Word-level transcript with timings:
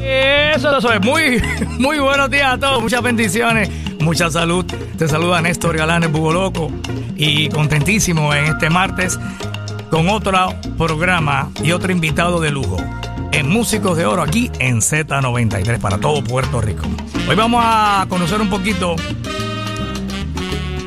Eso, 0.00 0.78
eso 0.78 0.92
es 0.92 1.00
muy, 1.00 1.42
muy 1.78 1.98
buenos 1.98 2.30
días 2.30 2.54
a 2.54 2.58
todos. 2.58 2.82
Muchas 2.82 3.02
bendiciones, 3.02 3.70
mucha 4.00 4.30
salud. 4.30 4.64
Te 4.98 5.08
saluda 5.08 5.40
Néstor 5.40 5.76
Galán, 5.76 6.02
el 6.02 6.10
Bugo 6.10 6.32
Loco. 6.32 6.70
Y 7.16 7.48
contentísimo 7.48 8.34
en 8.34 8.46
este 8.46 8.70
martes 8.70 9.18
con 9.90 10.08
otro 10.08 10.54
programa 10.76 11.50
y 11.62 11.72
otro 11.72 11.92
invitado 11.92 12.40
de 12.40 12.50
lujo 12.50 12.76
en 13.30 13.48
Músicos 13.48 13.96
de 13.96 14.06
Oro 14.06 14.22
aquí 14.22 14.50
en 14.58 14.80
Z93 14.80 15.80
para 15.80 15.98
todo 15.98 16.22
Puerto 16.22 16.60
Rico. 16.60 16.84
Hoy 17.28 17.34
vamos 17.36 17.62
a 17.64 18.06
conocer 18.08 18.40
un 18.40 18.48
poquito 18.48 18.96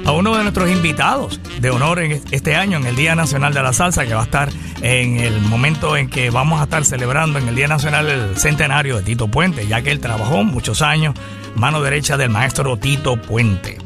a 0.07 0.13
uno 0.13 0.38
de 0.38 0.43
nuestros 0.43 0.71
invitados 0.71 1.41
de 1.59 1.70
honor 1.70 1.99
en 1.99 2.23
este 2.31 2.55
año, 2.55 2.77
en 2.77 2.85
el 2.85 2.95
Día 2.95 3.13
Nacional 3.13 3.53
de 3.53 3.61
la 3.61 3.73
Salsa, 3.73 4.05
que 4.05 4.13
va 4.13 4.21
a 4.21 4.23
estar 4.23 4.49
en 4.81 5.20
el 5.20 5.41
momento 5.41 5.97
en 5.97 6.09
que 6.09 6.30
vamos 6.30 6.61
a 6.61 6.63
estar 6.63 6.85
celebrando 6.85 7.38
en 7.39 7.49
el 7.49 7.55
Día 7.55 7.67
Nacional 7.67 8.07
el 8.07 8.38
centenario 8.38 8.95
de 8.95 9.03
Tito 9.03 9.27
Puente, 9.27 9.67
ya 9.67 9.81
que 9.81 9.91
él 9.91 9.99
trabajó 9.99 10.45
muchos 10.45 10.81
años 10.81 11.13
mano 11.55 11.81
derecha 11.81 12.16
del 12.16 12.30
maestro 12.30 12.77
Tito 12.77 13.22
Puente. 13.22 13.80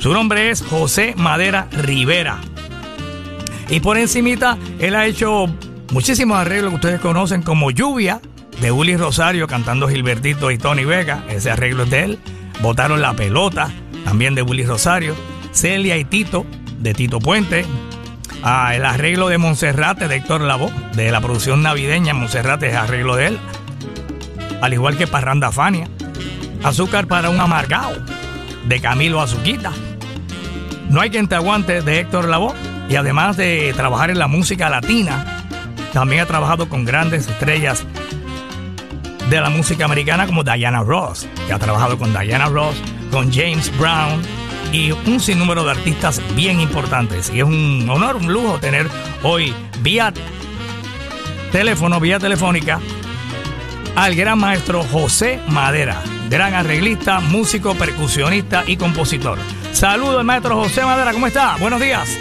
Su 0.00 0.12
nombre 0.12 0.50
es 0.50 0.60
José 0.60 1.14
Madera 1.16 1.66
Rivera. 1.72 2.40
Y 3.70 3.80
por 3.80 3.96
encimita, 3.96 4.58
él 4.78 4.94
ha 4.94 5.06
hecho 5.06 5.46
muchísimos 5.92 6.36
arreglos 6.36 6.72
que 6.72 6.76
ustedes 6.76 7.00
conocen 7.00 7.40
como 7.40 7.70
Lluvia, 7.70 8.20
de 8.60 8.70
Uli 8.70 8.98
Rosario 8.98 9.46
cantando 9.46 9.88
Gilbertito 9.88 10.50
y 10.50 10.58
Tony 10.58 10.84
Vega, 10.84 11.24
ese 11.30 11.50
arreglo 11.50 11.84
es 11.84 11.90
de 11.90 12.02
él. 12.02 12.18
Botaron 12.60 13.00
la 13.00 13.14
pelota, 13.14 13.70
también 14.04 14.34
de 14.34 14.42
Uli 14.42 14.66
Rosario. 14.66 15.16
Celia 15.54 15.96
y 15.96 16.04
Tito, 16.04 16.44
de 16.80 16.92
Tito 16.92 17.20
Puente. 17.20 17.64
Ah, 18.42 18.74
el 18.74 18.84
arreglo 18.84 19.28
de 19.28 19.38
Monserrate, 19.38 20.08
de 20.08 20.16
Héctor 20.16 20.42
Lavoe, 20.42 20.70
de 20.94 21.10
la 21.10 21.20
producción 21.20 21.62
navideña. 21.62 22.12
Monserrate 22.12 22.68
es 22.68 22.74
arreglo 22.74 23.16
de 23.16 23.28
él. 23.28 23.38
Al 24.60 24.74
igual 24.74 24.98
que 24.98 25.06
Parranda 25.06 25.50
Fania. 25.50 25.88
Azúcar 26.62 27.06
para 27.06 27.30
un 27.30 27.40
amargao, 27.40 27.92
de 28.66 28.80
Camilo 28.80 29.20
Azuquita. 29.20 29.72
No 30.90 31.00
hay 31.00 31.10
quien 31.10 31.28
te 31.28 31.36
aguante, 31.36 31.80
de 31.80 32.00
Héctor 32.00 32.28
Lavoe. 32.28 32.54
Y 32.88 32.96
además 32.96 33.36
de 33.38 33.72
trabajar 33.74 34.10
en 34.10 34.18
la 34.18 34.26
música 34.26 34.68
latina, 34.68 35.24
también 35.94 36.22
ha 36.22 36.26
trabajado 36.26 36.68
con 36.68 36.84
grandes 36.84 37.28
estrellas 37.28 37.86
de 39.30 39.40
la 39.40 39.48
música 39.48 39.86
americana 39.86 40.26
como 40.26 40.44
Diana 40.44 40.82
Ross, 40.82 41.26
que 41.46 41.52
ha 41.52 41.58
trabajado 41.58 41.96
con 41.96 42.12
Diana 42.12 42.46
Ross, 42.46 42.76
con 43.10 43.32
James 43.32 43.72
Brown, 43.78 44.20
y 44.74 44.90
un 44.90 45.20
sinnúmero 45.20 45.62
de 45.62 45.70
artistas 45.70 46.20
bien 46.34 46.58
importantes. 46.58 47.32
Y 47.32 47.38
es 47.38 47.44
un 47.44 47.88
honor, 47.88 48.16
un 48.16 48.32
lujo 48.32 48.58
tener 48.58 48.88
hoy 49.22 49.54
vía 49.82 50.12
teléfono, 51.52 52.00
vía 52.00 52.18
telefónica, 52.18 52.80
al 53.94 54.16
gran 54.16 54.40
maestro 54.40 54.82
José 54.82 55.38
Madera, 55.46 56.02
gran 56.28 56.54
arreglista, 56.54 57.20
músico, 57.20 57.76
percusionista 57.76 58.64
y 58.66 58.76
compositor. 58.76 59.38
Saludos, 59.70 60.24
maestro 60.24 60.56
José 60.56 60.82
Madera, 60.82 61.12
¿cómo 61.12 61.28
está? 61.28 61.56
Buenos 61.60 61.80
días. 61.80 62.18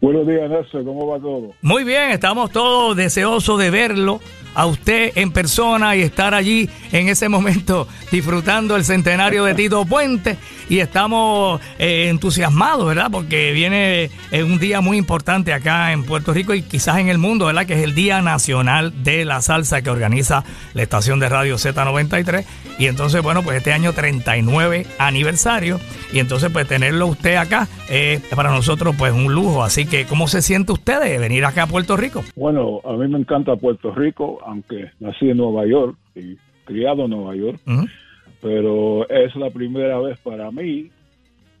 Buenos 0.00 0.26
días, 0.26 0.48
Nelson, 0.48 0.84
¿cómo 0.84 1.08
va 1.08 1.18
todo? 1.18 1.52
Muy 1.60 1.84
bien, 1.84 2.10
estamos 2.10 2.50
todos 2.50 2.96
deseosos 2.96 3.58
de 3.58 3.70
verlo 3.70 4.20
a 4.54 4.64
usted 4.64 5.12
en 5.16 5.30
persona 5.30 5.94
y 5.96 6.00
estar 6.00 6.32
allí 6.32 6.70
en 6.92 7.08
ese 7.08 7.28
momento 7.28 7.86
disfrutando 8.10 8.76
el 8.76 8.84
centenario 8.84 9.44
de 9.44 9.54
Tito 9.54 9.84
Puente 9.84 10.38
y 10.68 10.78
estamos 10.80 11.60
eh, 11.78 12.08
entusiasmados, 12.08 12.86
¿verdad? 12.86 13.08
Porque 13.10 13.52
viene 13.52 14.10
eh, 14.30 14.42
un 14.42 14.58
día 14.58 14.80
muy 14.80 14.96
importante 14.96 15.52
acá 15.52 15.92
en 15.92 16.04
Puerto 16.04 16.32
Rico 16.32 16.54
y 16.54 16.62
quizás 16.62 16.98
en 16.98 17.08
el 17.08 17.18
mundo, 17.18 17.46
¿verdad? 17.46 17.66
Que 17.66 17.74
es 17.74 17.84
el 17.84 17.94
Día 17.94 18.22
Nacional 18.22 19.02
de 19.02 19.24
la 19.24 19.40
Salsa 19.40 19.82
que 19.82 19.90
organiza 19.90 20.44
la 20.74 20.82
estación 20.82 21.20
de 21.20 21.28
radio 21.28 21.56
Z93 21.56 22.44
y 22.78 22.86
entonces, 22.86 23.22
bueno, 23.22 23.42
pues 23.42 23.56
este 23.56 23.72
año 23.72 23.92
39 23.92 24.86
aniversario 24.98 25.78
y 26.12 26.18
entonces 26.18 26.50
pues 26.52 26.66
tenerlo 26.66 27.06
usted 27.06 27.36
acá 27.36 27.68
es 27.88 28.20
para 28.34 28.50
nosotros 28.50 28.94
pues 28.98 29.12
un 29.12 29.32
lujo, 29.32 29.62
así 29.62 29.86
que 29.86 30.04
¿cómo 30.06 30.28
se 30.28 30.42
siente 30.42 30.72
usted 30.72 31.00
de 31.00 31.18
venir 31.18 31.44
acá 31.44 31.64
a 31.64 31.66
Puerto 31.66 31.96
Rico? 31.96 32.22
Bueno, 32.34 32.80
a 32.84 32.92
mí 32.92 33.08
me 33.08 33.18
encanta 33.18 33.56
Puerto 33.56 33.94
Rico, 33.94 34.38
aunque 34.46 34.90
nací 35.00 35.30
en 35.30 35.38
Nueva 35.38 35.66
York 35.66 35.96
y 36.14 36.36
criado 36.64 37.04
en 37.04 37.10
Nueva 37.10 37.34
York, 37.36 37.60
pero 38.40 39.08
es 39.08 39.34
la 39.36 39.50
primera 39.50 39.98
vez 40.00 40.18
para 40.20 40.50
mí 40.50 40.90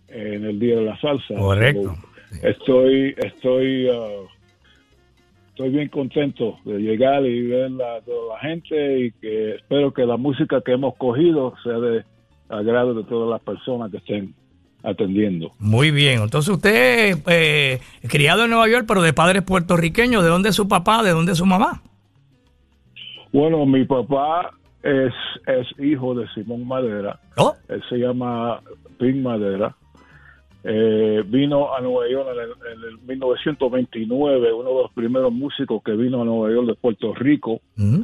en 0.08 0.44
el 0.44 0.58
Día 0.58 0.76
de 0.76 0.82
la 0.82 1.00
Salsa. 1.00 1.34
Correcto. 1.34 1.94
Estoy, 2.42 3.14
estoy, 3.16 3.88
uh, 3.88 4.26
estoy 5.48 5.70
bien 5.70 5.88
contento 5.88 6.58
de 6.64 6.78
llegar 6.78 7.24
y 7.24 7.46
ver 7.46 7.70
a 7.72 8.00
toda 8.02 8.34
la 8.34 8.40
gente 8.40 9.00
y 9.00 9.12
que 9.12 9.56
espero 9.56 9.92
que 9.92 10.04
la 10.04 10.16
música 10.16 10.60
que 10.60 10.72
hemos 10.72 10.96
cogido 10.96 11.54
sea 11.62 11.78
de 11.78 12.04
agrado 12.48 12.94
de 12.94 13.04
todas 13.04 13.30
las 13.30 13.40
personas 13.40 13.90
que 13.90 13.98
estén 13.98 14.34
atendiendo. 14.82 15.50
Muy 15.58 15.90
bien, 15.90 16.22
entonces 16.22 16.54
usted 16.54 17.18
eh, 17.26 17.80
criado 18.08 18.44
en 18.44 18.50
Nueva 18.50 18.68
York, 18.68 18.84
pero 18.86 19.02
de 19.02 19.12
padres 19.12 19.42
puertorriqueños, 19.42 20.22
¿de 20.22 20.28
dónde 20.28 20.50
es 20.50 20.54
su 20.54 20.68
papá, 20.68 21.02
de 21.02 21.10
dónde 21.10 21.32
es 21.32 21.38
su 21.38 21.46
mamá? 21.46 21.82
Bueno, 23.32 23.66
mi 23.66 23.84
papá 23.84 24.55
es, 24.86 25.14
es 25.46 25.66
hijo 25.78 26.14
de 26.14 26.28
Simón 26.28 26.66
Madera. 26.66 27.18
¿Oh? 27.36 27.54
Él 27.68 27.82
se 27.88 27.96
llama 27.96 28.60
Pin 28.98 29.22
Madera. 29.22 29.74
Eh, 30.62 31.22
vino 31.26 31.74
a 31.74 31.80
Nueva 31.80 32.08
York 32.10 32.28
en 32.32 32.40
el, 32.40 32.50
en 32.72 32.88
el 32.88 32.98
1929, 33.06 34.52
uno 34.52 34.68
de 34.68 34.82
los 34.82 34.92
primeros 34.92 35.32
músicos 35.32 35.82
que 35.84 35.92
vino 35.92 36.22
a 36.22 36.24
Nueva 36.24 36.52
York 36.52 36.66
de 36.68 36.74
Puerto 36.74 37.14
Rico. 37.14 37.60
Mm. 37.76 38.00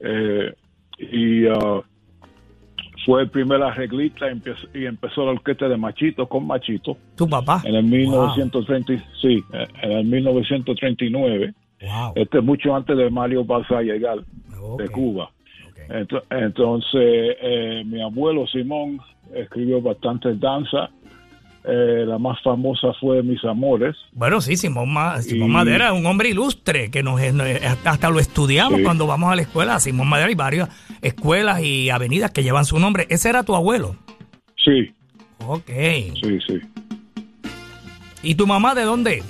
Eh, 0.00 0.54
y 0.98 1.46
uh, 1.46 1.82
fue 3.04 3.22
el 3.22 3.30
primer 3.30 3.62
arreglista 3.62 4.28
y 4.28 4.32
empezó, 4.32 4.66
y 4.74 4.86
empezó 4.86 5.24
la 5.24 5.32
orquesta 5.32 5.68
de 5.68 5.76
Machito 5.76 6.26
con 6.26 6.46
Machito 6.46 6.96
¿Tu 7.16 7.28
papá? 7.28 7.62
en 7.64 7.74
el 7.74 7.84
1930, 7.84 9.04
sí, 9.20 9.42
en 9.82 9.92
el 9.92 10.04
1939. 10.04 11.54
Wow. 11.82 12.12
Este 12.14 12.38
es 12.38 12.44
mucho 12.44 12.74
antes 12.74 12.96
de 12.96 13.08
Mario 13.08 13.44
Baza 13.44 13.80
llegar 13.80 14.18
de 14.78 14.88
Cuba. 14.88 15.30
Entonces, 16.30 17.36
eh, 17.42 17.82
mi 17.84 18.00
abuelo 18.02 18.46
Simón 18.46 19.00
escribió 19.34 19.80
bastantes 19.80 20.38
danzas. 20.40 20.90
Eh, 21.62 22.04
la 22.06 22.18
más 22.18 22.40
famosa 22.42 22.88
fue 22.98 23.22
Mis 23.22 23.44
Amores. 23.44 23.94
Bueno, 24.12 24.40
sí, 24.40 24.56
Simón, 24.56 24.90
Ma- 24.94 25.20
Simón 25.20 25.50
Y- 25.50 25.52
Madera 25.52 25.88
es 25.88 25.92
un 25.92 26.06
hombre 26.06 26.30
ilustre 26.30 26.90
que 26.90 27.02
nos, 27.02 27.20
nos- 27.34 27.46
hasta, 27.84 28.08
lo 28.08 28.18
estudiamos 28.18 28.78
Sí. 28.78 28.84
cuando 28.84 29.06
vamos 29.06 29.30
a 29.30 29.36
la 29.36 29.42
escuela. 29.42 29.78
Simón 29.78 30.08
Madera 30.08 30.28
hay 30.28 30.34
varias 30.34 30.68
escuelas 31.02 31.60
y 31.62 31.90
avenidas 31.90 32.30
que 32.30 32.42
llevan 32.42 32.64
su 32.64 32.78
nombre. 32.78 33.06
Ese 33.10 33.28
era 33.28 33.42
tu 33.42 33.54
abuelo. 33.54 33.94
Sí, 34.56 34.90
Ok. 35.46 35.68
sí, 36.22 36.38
sí. 36.46 36.60
¿Y 38.22 38.34
tu 38.36 38.46
mamá 38.46 38.74
de 38.74 38.82
dónde? 38.84 39.22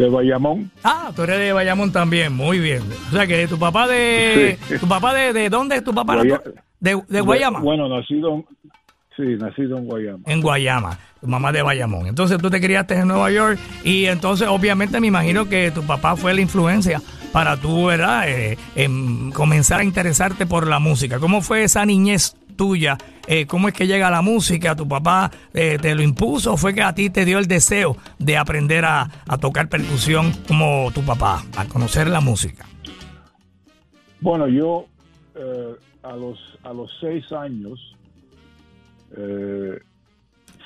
De 0.00 0.08
Bayamón. 0.08 0.70
Ah, 0.82 1.10
tú 1.14 1.22
eres 1.22 1.38
de 1.38 1.52
Bayamón 1.52 1.92
también, 1.92 2.32
muy 2.32 2.58
bien. 2.58 2.82
O 3.10 3.14
sea 3.14 3.26
que 3.26 3.46
tu 3.46 3.58
papá 3.58 3.86
de... 3.86 4.56
Sí. 4.66 4.78
¿Tu 4.78 4.88
papá 4.88 5.12
de, 5.12 5.32
de 5.34 5.50
dónde 5.50 5.76
es 5.76 5.84
tu 5.84 5.92
papá? 5.92 6.16
Guaya- 6.16 6.40
de, 6.80 7.02
de 7.06 7.20
Guayama. 7.20 7.60
bueno, 7.60 7.86
nacido 7.88 8.36
en, 8.36 8.46
sí, 9.14 9.22
nacido 9.38 9.76
en 9.76 9.84
Guayama. 9.86 10.18
en 10.26 10.40
Guayama, 10.40 10.98
tu 11.20 11.26
mamá 11.26 11.52
de 11.52 11.60
Bayamón. 11.60 12.06
Entonces 12.06 12.38
tú 12.38 12.48
te 12.48 12.60
criaste 12.62 12.94
en 12.94 13.08
Nueva 13.08 13.30
York 13.30 13.58
y 13.84 14.06
entonces 14.06 14.48
obviamente 14.48 14.98
me 15.00 15.08
imagino 15.08 15.46
que 15.48 15.70
tu 15.70 15.82
papá 15.82 16.16
fue 16.16 16.32
la 16.32 16.40
influencia 16.40 17.02
para 17.32 17.58
tú, 17.58 17.84
¿verdad? 17.86 18.24
Eh, 18.26 18.56
comenzar 19.34 19.80
a 19.80 19.84
interesarte 19.84 20.46
por 20.46 20.66
la 20.66 20.78
música. 20.78 21.18
¿Cómo 21.18 21.42
fue 21.42 21.64
esa 21.64 21.84
niñez 21.84 22.34
tuya? 22.50 22.96
Eh, 23.26 23.46
¿Cómo 23.46 23.68
es 23.68 23.74
que 23.74 23.86
llega 23.86 24.10
la 24.10 24.22
música? 24.22 24.74
¿Tu 24.74 24.86
papá 24.86 25.30
eh, 25.54 25.78
te 25.80 25.94
lo 25.94 26.02
impuso 26.02 26.54
o 26.54 26.56
fue 26.56 26.74
que 26.74 26.82
a 26.82 26.94
ti 26.94 27.10
te 27.10 27.24
dio 27.24 27.38
el 27.38 27.46
deseo 27.46 27.96
de 28.18 28.36
aprender 28.36 28.84
a, 28.84 29.08
a 29.26 29.38
tocar 29.38 29.68
percusión 29.68 30.32
como 30.46 30.90
tu 30.92 31.02
papá, 31.02 31.42
a 31.56 31.66
conocer 31.66 32.08
la 32.08 32.20
música? 32.20 32.66
Bueno, 34.20 34.48
yo 34.48 34.86
eh, 35.34 35.74
a 36.02 36.16
los 36.16 36.38
a 36.62 36.72
los 36.72 36.90
seis 37.00 37.30
años 37.32 37.96
eh, 39.16 39.78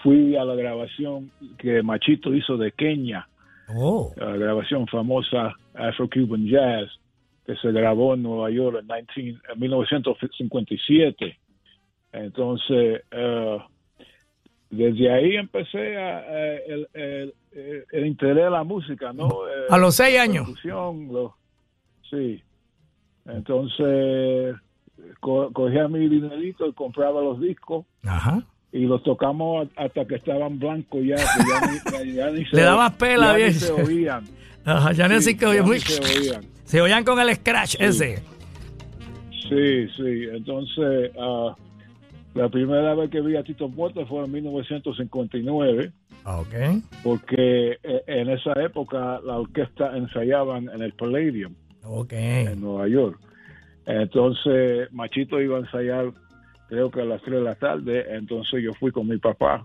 fui 0.03 0.37
a 0.37 0.45
la 0.45 0.55
grabación 0.55 1.31
que 1.59 1.83
Machito 1.83 2.35
hizo 2.35 2.57
de 2.57 2.73
Kenia, 2.73 3.29
Oh, 3.69 4.13
la 4.17 4.37
grabación 4.37 4.87
famosa 4.87 5.55
Afro-Cuban 5.75 6.47
Jazz, 6.47 6.91
que 7.47 7.57
se 7.57 7.73
grabó 7.73 8.15
en 8.15 8.23
Nueva 8.23 8.51
York 8.51 8.79
en, 8.81 8.87
19, 8.87 9.41
en 9.53 9.61
1957. 9.61 11.39
Entonces, 12.15 13.03
eh, 13.11 13.59
desde 14.71 15.13
ahí 15.13 15.37
empecé 15.37 15.97
a, 15.97 16.21
eh, 16.29 16.63
el, 16.69 16.89
el, 16.95 17.35
el, 17.91 18.07
interés 18.07 18.45
a 18.45 18.51
la 18.51 18.63
música, 18.63 19.13
¿no? 19.13 19.29
Eh, 19.49 19.67
a 19.69 19.79
los 19.79 19.97
seis 19.97 20.19
años. 20.19 20.49
Lo, 20.65 21.37
sí. 22.09 22.41
Entonces, 23.27 24.55
co 25.19 25.51
cogía 25.53 25.89
mi 25.89 26.09
dinerito 26.09 26.69
y 26.69 26.73
compraba 26.73 27.21
los 27.21 27.41
discos. 27.41 27.85
Ajá. 28.05 28.45
Y 28.71 28.87
los 28.87 29.03
tocamos 29.03 29.69
hasta 29.77 30.05
que 30.05 30.15
estaban 30.17 30.59
blancos 30.59 31.05
ya. 31.05 31.17
ya, 31.17 32.03
ni, 32.03 32.13
ya 32.13 32.31
ni 32.31 32.45
se, 32.51 32.57
Le 32.57 32.63
dabas 32.63 32.93
pela, 32.95 33.33
ya 33.33 33.37
bien. 33.37 33.49
Ni 33.49 33.55
se 33.55 33.73
oían. 33.73 34.25
Ajá, 34.65 34.93
ya 34.93 35.09
sí, 35.09 35.15
ni 35.15 35.39
se, 35.39 35.63
muy... 35.63 35.81
se 35.81 36.01
oían. 36.01 36.45
Se 36.65 36.81
oían 36.81 37.05
con 37.05 37.21
el 37.21 37.35
scratch 37.37 37.77
sí. 37.77 37.85
ese. 37.85 38.23
Sí, 39.31 39.89
sí. 39.97 40.29
Entonces, 40.33 41.13
uh, 41.15 41.53
la 42.35 42.49
primera 42.49 42.95
vez 42.95 43.11
que 43.11 43.21
vi 43.21 43.37
a 43.37 43.43
Tito 43.43 43.69
Puente 43.69 44.05
fue 44.07 44.25
en 44.25 44.33
1959. 44.33 45.93
Ok. 46.25 46.55
Porque 47.03 47.79
en 47.83 48.31
esa 48.31 48.53
época 48.63 49.21
la 49.25 49.39
orquesta 49.39 49.97
ensayaban 49.97 50.69
en 50.75 50.83
el 50.83 50.93
Palladium. 50.95 51.55
Ok. 51.85 52.13
En 52.13 52.61
Nueva 52.61 52.89
York. 52.89 53.19
Entonces, 53.87 54.91
Machito 54.93 55.41
iba 55.41 55.59
a 55.59 55.61
ensayar, 55.61 56.11
creo 56.69 56.91
que 56.91 57.03
a 57.03 57.05
las 57.05 57.23
3 57.23 57.37
de 57.37 57.43
la 57.43 57.55
tarde. 57.55 58.07
Entonces, 58.17 58.63
yo 58.63 58.73
fui 58.73 58.91
con 58.91 59.07
mi 59.07 59.19
papá 59.19 59.65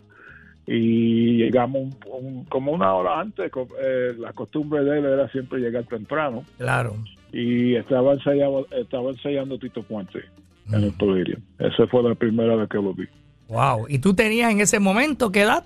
y 0.72 1.38
llegamos 1.38 1.81
un, 1.81 1.98
un, 2.12 2.45
como 2.45 2.72
una 2.74 2.94
hora 2.94 3.19
antes. 3.19 3.51
Eh, 3.81 4.13
la 4.19 4.33
costumbre 4.33 4.83
de 4.83 5.00
él 5.00 5.06
era 5.06 5.27
siempre 5.30 5.60
llegar 5.60 5.86
temprano. 5.86 6.44
Claro. 6.57 6.95
Y 7.31 7.75
estaba 7.75 8.13
ensayando, 8.13 8.68
estaba 8.72 9.10
ensayando 9.10 9.57
Tito 9.57 9.81
Puente. 9.81 10.19
En 10.71 10.83
el 10.83 10.94
Palladium. 10.94 11.42
Esa 11.57 11.88
fue 11.88 12.04
la 12.04 12.16
primera 12.16 12.56
vez 12.56 12.69
que 12.69 12.77
lo 12.77 12.94
vi. 12.94 13.07
Wow. 13.48 13.88
¿Y 13.89 14.00
tú 14.00 14.13
tenías 14.13 14.51
en 14.51 14.62
ese 14.62 14.80
momento 14.80 15.31
qué 15.31 15.42
edad? 15.42 15.66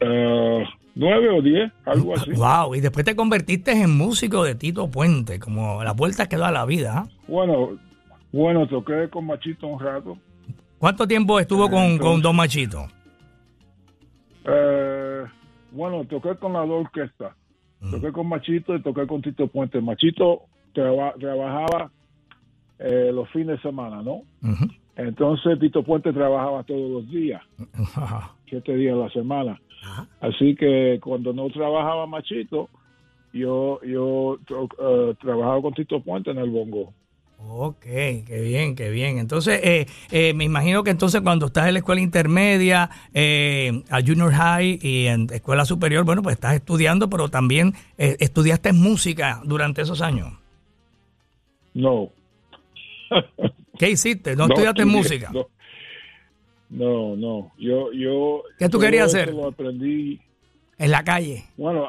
Uh, 0.00 0.62
nueve 0.94 1.28
o 1.30 1.42
diez, 1.42 1.72
algo 1.84 2.14
así. 2.14 2.32
Wow, 2.32 2.74
y 2.74 2.80
después 2.80 3.04
te 3.04 3.16
convertiste 3.16 3.72
en 3.72 3.96
músico 3.96 4.44
de 4.44 4.54
Tito 4.54 4.90
Puente, 4.90 5.38
como 5.38 5.82
la 5.82 5.92
vuelta 5.92 6.28
que 6.28 6.36
da 6.36 6.50
la 6.50 6.64
vida. 6.66 7.04
¿eh? 7.06 7.16
Bueno, 7.28 7.78
bueno, 8.32 8.66
toqué 8.66 9.08
con 9.08 9.26
Machito 9.26 9.66
un 9.66 9.80
rato. 9.80 10.18
¿Cuánto 10.78 11.06
tiempo 11.08 11.40
estuvo 11.40 11.68
con, 11.68 11.82
Entonces, 11.82 12.00
con 12.00 12.22
Don 12.22 12.36
Machito? 12.36 12.86
Eh, 14.44 15.24
bueno, 15.72 16.04
toqué 16.04 16.36
con 16.36 16.52
la 16.52 16.60
dos 16.60 16.86
orquestas. 16.86 17.34
Mm. 17.80 17.90
Toqué 17.92 18.12
con 18.12 18.28
Machito 18.28 18.74
y 18.74 18.82
toqué 18.82 19.06
con 19.06 19.22
Tito 19.22 19.46
Puente. 19.48 19.80
Machito 19.80 20.42
traba, 20.72 21.14
trabajaba 21.18 21.90
eh, 22.78 23.10
los 23.12 23.28
fines 23.30 23.56
de 23.56 23.62
semana, 23.62 24.02
¿no? 24.02 24.22
Uh 24.42 24.48
-huh. 24.48 24.76
Entonces 24.96 25.58
Tito 25.60 25.82
Puente 25.82 26.12
trabajaba 26.12 26.64
todos 26.64 26.90
los 26.90 27.10
días, 27.10 27.40
siete 28.48 28.74
días 28.76 28.94
a 28.94 28.98
la 28.98 29.10
semana. 29.10 29.60
Así 30.20 30.56
que 30.56 30.98
cuando 31.00 31.32
no 31.32 31.48
trabajaba 31.50 32.06
Machito, 32.06 32.68
yo 33.32 33.80
yo 33.84 34.38
uh, 34.50 35.14
trabajaba 35.20 35.62
con 35.62 35.74
Tito 35.74 36.00
Puente 36.00 36.32
en 36.32 36.38
el 36.38 36.50
bongo. 36.50 36.92
Ok, 37.40 37.82
qué 37.82 38.40
bien, 38.42 38.74
qué 38.74 38.90
bien. 38.90 39.18
Entonces, 39.18 39.60
eh, 39.62 39.86
eh, 40.10 40.34
me 40.34 40.42
imagino 40.42 40.82
que 40.82 40.90
entonces 40.90 41.20
cuando 41.20 41.46
estás 41.46 41.68
en 41.68 41.74
la 41.74 41.78
escuela 41.78 42.00
intermedia, 42.00 42.90
eh, 43.14 43.84
a 43.90 44.00
junior 44.00 44.32
high 44.32 44.80
y 44.82 45.06
en 45.06 45.28
escuela 45.32 45.64
superior, 45.64 46.04
bueno, 46.04 46.22
pues 46.22 46.34
estás 46.34 46.54
estudiando, 46.54 47.08
pero 47.08 47.28
también 47.28 47.74
eh, 47.96 48.16
estudiaste 48.18 48.72
música 48.72 49.40
durante 49.44 49.82
esos 49.82 50.02
años. 50.02 50.32
No. 51.74 52.10
¿Qué 53.78 53.90
hiciste? 53.90 54.34
¿No, 54.36 54.46
no 54.46 54.54
estudiaste 54.54 54.84
música? 54.84 55.30
No. 55.32 55.48
No, 56.70 57.16
no. 57.16 57.52
Yo, 57.58 57.92
yo. 57.92 58.42
¿Qué 58.58 58.68
tú 58.68 58.78
querías 58.78 59.06
hacer? 59.06 59.32
Lo 59.32 59.48
aprendí. 59.48 60.20
En 60.76 60.90
la 60.90 61.02
calle. 61.02 61.44
Bueno, 61.56 61.88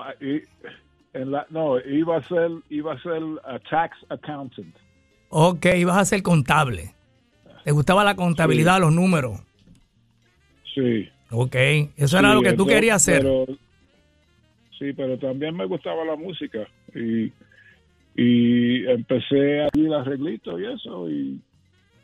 en 1.14 1.32
la, 1.32 1.46
no, 1.50 1.80
iba 1.80 2.18
a 2.18 2.24
ser, 2.24 2.50
iba 2.70 2.94
a 2.94 3.02
ser 3.02 3.22
a 3.46 3.60
tax 3.60 3.98
accountant. 4.10 4.76
Ok, 5.30 5.66
ibas 5.78 5.98
a 5.98 6.06
ser 6.06 6.24
contable. 6.24 6.96
¿Te 7.64 7.72
gustaba 7.72 8.04
la 8.04 8.16
contabilidad, 8.16 8.76
sí. 8.76 8.82
los 8.82 8.94
números? 8.94 9.40
Sí. 10.74 11.08
Ok, 11.30 11.56
eso 11.98 12.18
era 12.18 12.34
lo 12.34 12.42
que 12.42 12.54
tú 12.54 12.66
querías 12.66 12.96
hacer. 12.96 13.22
Pero, 13.22 13.46
sí, 14.80 14.94
pero 14.94 15.20
también 15.20 15.56
me 15.56 15.66
gustaba 15.66 16.04
la 16.04 16.16
música 16.16 16.68
y, 16.96 17.32
y 18.20 18.86
empecé 18.86 19.62
a 19.62 19.70
ir 19.74 19.94
arreglitos 19.94 20.60
y 20.60 20.66
eso 20.66 21.10
y 21.10 21.22
un 21.32 21.42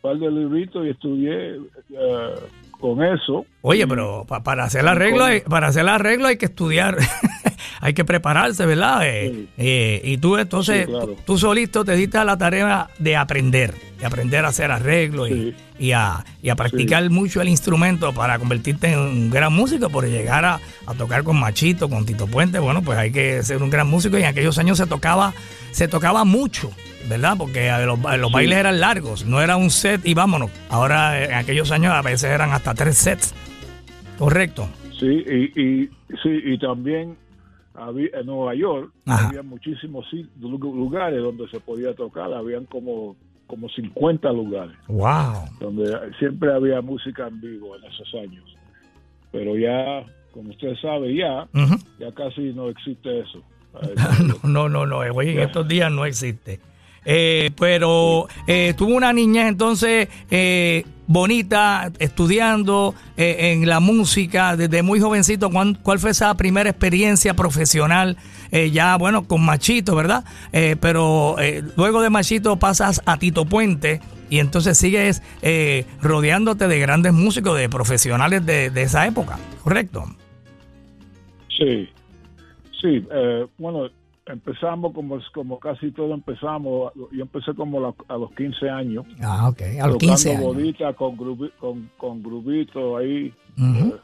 par 0.02 0.18
de 0.18 0.32
libritos 0.32 0.86
y 0.86 0.90
estudié 0.90 1.58
uh, 1.60 2.80
con 2.80 3.04
eso. 3.04 3.46
Oye, 3.62 3.86
pero 3.86 4.24
pa 4.26 4.42
para 4.42 4.64
hacer 4.64 4.82
el 4.82 4.88
arreglo, 4.88 5.26
hay, 5.26 5.42
para 5.42 5.68
hacer 5.68 5.82
el 5.82 5.90
arreglo 5.90 6.28
hay 6.28 6.38
que 6.38 6.46
estudiar. 6.46 6.96
hay 7.82 7.94
que 7.94 8.06
prepararse, 8.06 8.66
¿verdad? 8.66 9.02
Sí. 9.02 9.50
Eh, 9.58 10.02
y 10.04 10.18
tú 10.18 10.38
entonces, 10.38 10.86
sí, 10.86 10.92
claro. 10.92 11.16
tú 11.26 11.38
solito 11.38 11.84
te 11.86 11.96
diste 11.96 12.18
a 12.18 12.24
la 12.24 12.38
tarea 12.38 12.90
de 13.00 13.16
aprender, 13.16 13.74
de 14.00 14.06
aprender 14.06 14.46
a 14.46 14.50
hacer 14.50 14.72
arreglos 14.72 15.30
sí. 15.30 15.54
y, 15.80 15.88
y, 15.88 15.92
a, 15.92 16.24
y, 16.42 16.50
a, 16.50 16.56
practicar 16.56 17.10
mucho 17.10 17.42
el 17.42 17.50
instrumento 17.50 18.14
para 18.14 18.40
convertirte 18.40 18.92
en 18.92 19.00
un 19.00 19.30
gran 19.30 19.54
músico, 19.54 19.90
por 19.90 20.08
llegar 20.08 20.46
a, 20.46 20.60
a, 20.86 20.94
tocar 20.94 21.24
con 21.24 21.40
Machito, 21.40 21.90
con 21.90 22.06
Tito 22.06 22.28
Puente, 22.28 22.60
bueno, 22.60 22.82
pues 22.82 22.98
hay 22.98 23.12
que 23.12 23.44
ser 23.44 23.62
un 23.62 23.70
gran 23.70 23.88
músico 23.88 24.18
y 24.18 24.22
en 24.22 24.28
aquellos 24.28 24.58
años 24.58 24.78
se 24.78 24.86
tocaba, 24.86 25.34
se 25.72 25.88
tocaba 25.88 26.24
mucho. 26.24 26.72
¿Verdad? 27.08 27.36
Porque 27.38 27.72
los, 27.86 28.00
los 28.18 28.32
bailes 28.32 28.58
eran 28.58 28.80
largos, 28.80 29.26
no 29.26 29.40
era 29.40 29.58
un 29.58 29.70
set 29.70 30.02
y 30.06 30.16
vámonos. 30.16 30.50
Ahora 30.70 31.24
en 31.24 31.36
aquellos 31.36 31.70
años 31.70 31.94
a 31.94 32.02
veces 32.02 32.32
eran 32.32 32.52
hasta 32.52 32.74
tres 32.74 32.98
sets. 32.98 33.36
¿Correcto? 34.18 34.68
Sí, 35.00 35.24
y, 35.28 35.62
y 35.62 35.90
sí, 36.24 36.42
y 36.46 36.58
también 36.58 37.16
había, 37.78 38.10
en 38.14 38.26
Nueva 38.26 38.56
York 38.56 38.92
Ajá. 39.06 39.28
había 39.28 39.44
muchísimos 39.44 40.06
lugares 40.40 41.22
donde 41.22 41.48
se 41.50 41.60
podía 41.60 41.94
tocar, 41.94 42.34
habían 42.34 42.66
como 42.66 43.16
como 43.48 43.70
50 43.70 44.32
lugares. 44.32 44.76
Wow. 44.88 45.48
Donde 45.60 45.96
siempre 46.18 46.52
había 46.52 46.82
música 46.82 47.28
en 47.28 47.40
vivo 47.40 47.76
en 47.76 47.84
esos 47.84 48.12
años. 48.16 48.44
Pero 49.32 49.56
ya, 49.56 50.04
como 50.32 50.50
usted 50.50 50.76
sabe, 50.82 51.16
ya, 51.16 51.44
uh 51.54 51.58
-huh. 51.58 51.84
ya 52.00 52.12
casi 52.14 52.54
no 52.54 52.70
existe 52.70 53.20
eso. 53.20 53.44
no, 54.44 54.70
no, 54.70 54.86
no, 54.86 55.14
güey, 55.14 55.32
en 55.32 55.40
estos 55.42 55.68
días 55.68 55.92
no 55.92 56.06
existe. 56.06 56.60
Eh, 57.06 57.52
pero 57.60 58.28
eh, 58.48 58.74
tuvo 58.76 58.96
una 58.96 59.14
niña 59.14 59.48
entonces 59.48 60.08
eh, 60.32 60.84
bonita, 61.08 61.92
estudiando 62.00 62.96
eh, 63.16 63.52
en 63.54 63.68
la 63.70 63.80
música 63.80 64.58
desde 64.58 64.82
muy 64.82 65.00
jovencito. 65.00 65.52
¿Cuál, 65.52 65.78
cuál 65.84 66.00
fue 66.00 66.10
esa 66.12 66.36
primera 66.36 66.70
experiencia 66.70 67.36
profesional? 67.36 68.18
Eh, 68.52 68.72
ya, 68.72 68.98
bueno, 68.98 69.28
con 69.28 69.46
Machito, 69.46 69.96
¿verdad? 69.96 70.24
Eh, 70.52 70.76
pero 70.80 71.36
luego 71.78 72.02
de 72.02 72.10
Machito 72.10 72.58
pasas 72.58 73.02
a 73.06 73.18
Tito 73.18 73.46
Puente 73.46 74.02
y 74.30 74.40
entonces 74.40 74.78
sigues 74.78 75.22
rodeándote 76.02 76.68
de 76.68 76.80
grandes 76.80 77.14
músicos, 77.14 77.56
de 77.58 77.70
profesionales 77.70 78.44
de, 78.46 78.72
de 78.72 78.82
esa 78.82 79.06
época, 79.06 79.38
¿correcto? 79.64 80.06
Sí, 81.56 81.88
sí, 82.82 83.06
bueno 83.58 83.90
empezamos 84.26 84.94
como, 84.94 85.20
como 85.34 85.60
casi 85.60 85.92
todo 85.92 86.14
empezamos, 86.14 86.92
yo 86.96 87.22
empecé 87.22 87.54
como 87.54 87.80
la, 87.80 87.94
a 88.08 88.18
los 88.18 88.32
15 88.34 88.70
años. 88.70 89.06
Ah, 89.22 89.50
ok, 89.50 89.62
a 89.82 89.88
los 89.88 89.98
15 89.98 90.32
años. 90.32 90.44
bodita 90.44 90.94
con, 90.94 91.16
grubi, 91.16 91.50
con, 91.60 91.90
con 91.98 92.24
grubito 92.24 92.98
ahí, 92.98 93.34
uh 93.58 93.62
-huh. 93.62 93.96
eh, 93.96 94.00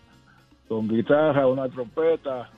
con 0.67 0.87
guitarra, 0.87 1.47
una 1.47 1.67
trompeta, 1.69 2.49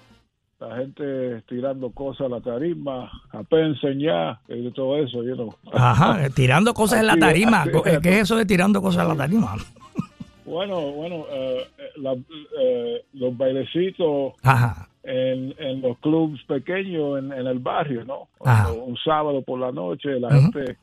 la 0.59 0.77
gente 0.77 1.41
tirando 1.47 1.89
cosas 1.91 2.27
a 2.27 2.29
la 2.29 2.41
tarima, 2.41 3.09
apenas 3.31 3.83
enseñar 3.83 4.39
y 4.47 4.69
todo 4.71 4.97
eso, 4.97 5.23
you 5.23 5.35
know. 5.35 5.53
Ajá, 5.73 6.29
tirando 6.29 6.73
cosas 6.73 6.99
en 6.99 7.07
la 7.07 7.17
tarima. 7.19 7.65
¿Qué 8.01 8.09
es 8.09 8.21
eso 8.23 8.35
de 8.35 8.45
tirando 8.45 8.81
cosas 8.81 9.03
en 9.03 9.09
la 9.09 9.15
tarima? 9.15 9.55
Bueno, 10.45 10.91
bueno, 10.91 11.25
eh, 11.31 11.67
la, 11.97 12.13
eh, 12.59 13.05
los 13.13 13.35
bailecitos 13.37 14.33
Ajá. 14.43 14.89
En, 15.03 15.53
en, 15.57 15.81
los 15.81 15.97
clubs 15.99 16.41
pequeños 16.45 17.19
en, 17.19 17.33
en 17.33 17.45
el 17.45 17.59
barrio, 17.59 18.05
¿no? 18.05 18.29
Ajá. 18.39 18.71
Un 18.71 18.95
sábado 19.03 19.41
por 19.41 19.59
la 19.59 19.71
noche, 19.71 20.17
la 20.17 20.29
uh 20.29 20.31
-huh. 20.31 20.53
gente, 20.53 20.77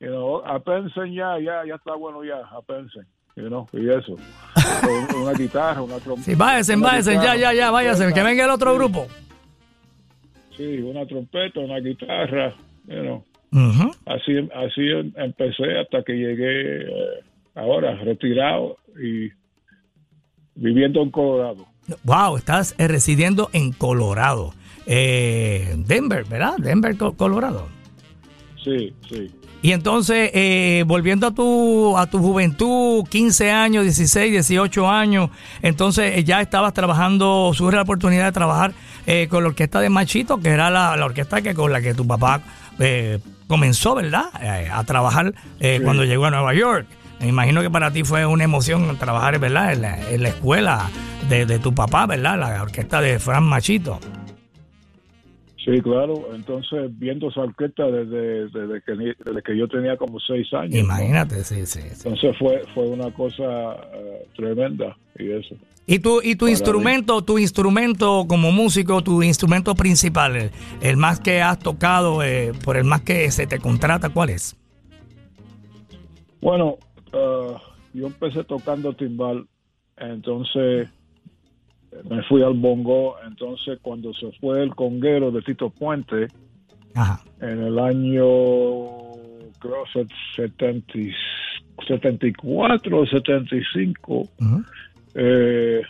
you 0.00 0.08
know, 0.08 0.42
apensen 0.44 1.12
ya, 1.12 1.38
ya, 1.38 1.66
ya 1.66 1.74
está 1.74 1.94
bueno 1.94 2.24
ya, 2.24 2.38
apensen. 2.56 3.06
You 3.36 3.48
know, 3.48 3.66
y 3.72 3.88
eso. 3.88 4.16
una 5.22 5.32
guitarra, 5.32 5.82
una 5.82 5.98
trompeta. 5.98 6.24
Sí, 6.24 6.34
váyanse, 6.34 6.76
váyanse, 6.76 7.14
ya, 7.14 7.36
ya, 7.36 7.52
ya, 7.52 7.70
váyanse, 7.70 8.12
que 8.12 8.22
venga 8.22 8.44
el 8.44 8.50
otro 8.50 8.72
sí. 8.72 8.78
grupo. 8.78 9.06
Sí, 10.56 10.78
una 10.78 11.06
trompeta, 11.06 11.60
una 11.60 11.78
guitarra, 11.78 12.54
you 12.86 13.00
know. 13.02 13.24
Uh 13.52 13.58
-huh. 13.58 13.96
Así, 14.06 14.32
así 14.54 14.82
empecé 15.16 15.78
hasta 15.78 16.02
que 16.02 16.14
llegué 16.14 16.82
eh, 16.82 17.22
ahora 17.54 17.94
retirado 17.96 18.76
y 19.00 19.30
viviendo 20.56 21.00
en 21.02 21.10
Colorado. 21.10 21.66
Wow, 22.04 22.36
estás 22.36 22.74
eh, 22.78 22.88
residiendo 22.88 23.50
en 23.52 23.72
Colorado. 23.72 24.54
Eh, 24.86 25.74
Denver, 25.86 26.24
¿verdad? 26.24 26.56
Denver, 26.58 26.96
Colorado. 26.96 27.68
Sí, 28.62 28.94
sí. 29.08 29.30
Y 29.60 29.72
entonces, 29.72 30.30
eh, 30.34 30.84
volviendo 30.86 31.26
a 31.26 31.30
tu, 31.32 31.98
a 31.98 32.06
tu 32.06 32.18
juventud, 32.18 33.04
15 33.08 33.50
años, 33.50 33.84
16, 33.84 34.30
18 34.30 34.88
años, 34.88 35.30
entonces 35.62 36.16
eh, 36.16 36.24
ya 36.24 36.40
estabas 36.40 36.72
trabajando, 36.74 37.50
surge 37.54 37.74
la 37.74 37.82
oportunidad 37.82 38.26
de 38.26 38.32
trabajar 38.32 38.72
eh, 39.06 39.26
con 39.28 39.42
la 39.42 39.48
orquesta 39.48 39.80
de 39.80 39.88
Machito, 39.88 40.38
que 40.38 40.50
era 40.50 40.70
la, 40.70 40.96
la 40.96 41.06
orquesta 41.06 41.42
que 41.42 41.54
con 41.54 41.72
la 41.72 41.80
que 41.80 41.92
tu 41.92 42.06
papá 42.06 42.40
eh, 42.78 43.18
comenzó, 43.48 43.96
¿verdad? 43.96 44.26
A 44.70 44.84
trabajar 44.84 45.34
eh, 45.58 45.80
cuando 45.82 46.04
llegó 46.04 46.26
a 46.26 46.30
Nueva 46.30 46.54
York. 46.54 46.86
Me 47.18 47.26
imagino 47.26 47.60
que 47.60 47.70
para 47.70 47.90
ti 47.90 48.04
fue 48.04 48.26
una 48.26 48.44
emoción 48.44 48.96
trabajar, 48.96 49.40
¿verdad? 49.40 49.72
En 49.72 49.82
la, 49.82 50.10
en 50.10 50.22
la 50.22 50.28
escuela 50.28 50.88
de, 51.28 51.46
de 51.46 51.58
tu 51.58 51.74
papá, 51.74 52.06
¿verdad? 52.06 52.38
La 52.38 52.62
orquesta 52.62 53.00
de 53.00 53.18
Fran 53.18 53.44
Machito. 53.44 53.98
Sí, 55.68 55.82
claro. 55.82 56.34
Entonces, 56.34 56.90
viendo 56.98 57.28
esa 57.28 57.42
orquesta 57.42 57.90
desde, 57.90 58.48
desde, 58.48 58.80
que, 58.82 58.92
desde 58.92 59.42
que 59.42 59.56
yo 59.56 59.68
tenía 59.68 59.98
como 59.98 60.18
seis 60.20 60.50
años. 60.54 60.72
¿no? 60.72 60.78
Imagínate, 60.78 61.44
sí, 61.44 61.66
sí. 61.66 61.82
sí. 61.82 62.08
Entonces 62.08 62.36
fue, 62.38 62.62
fue 62.74 62.88
una 62.88 63.10
cosa 63.10 63.74
eh, 63.92 64.26
tremenda 64.34 64.96
y 65.18 65.30
eso. 65.30 65.56
Y 65.86 65.98
tu, 65.98 66.22
y 66.22 66.36
tu 66.36 66.46
Para 66.46 66.52
instrumento, 66.52 67.22
tu 67.22 67.38
instrumento 67.38 68.24
como 68.26 68.50
músico, 68.50 69.02
tu 69.02 69.22
instrumento 69.22 69.74
principal, 69.74 70.36
el, 70.36 70.50
el 70.80 70.96
más 70.96 71.20
que 71.20 71.42
has 71.42 71.58
tocado, 71.58 72.22
eh, 72.22 72.52
por 72.64 72.78
el 72.78 72.84
más 72.84 73.02
que 73.02 73.30
se 73.30 73.46
te 73.46 73.58
contrata, 73.58 74.08
¿cuál 74.08 74.30
es? 74.30 74.56
Bueno, 76.40 76.76
eh, 77.12 77.54
yo 77.92 78.06
empecé 78.06 78.44
tocando 78.44 78.94
timbal, 78.94 79.46
entonces 79.96 80.88
me 82.04 82.22
fui 82.24 82.42
al 82.42 82.54
bongo, 82.54 83.16
entonces 83.26 83.78
cuando 83.82 84.12
se 84.14 84.30
fue 84.40 84.62
el 84.62 84.74
conguero 84.74 85.30
de 85.30 85.42
Tito 85.42 85.70
Puente, 85.70 86.28
Ajá. 86.94 87.20
en 87.40 87.62
el 87.62 87.78
año, 87.78 88.22
creo, 89.58 89.84
set- 89.92 90.10
70 90.36 90.98
y- 90.98 91.12
74 91.86 93.00
o 93.00 93.06
75, 93.06 94.14
Ujú. 94.40 94.64
eh, 95.14 95.82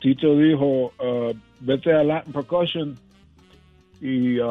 Tito 0.00 0.36
dijo, 0.38 0.92
eh, 1.02 1.34
vete 1.60 1.92
a 1.92 2.04
Latin 2.04 2.32
Percussion 2.32 2.94
y 4.00 4.38
eh, 4.38 4.42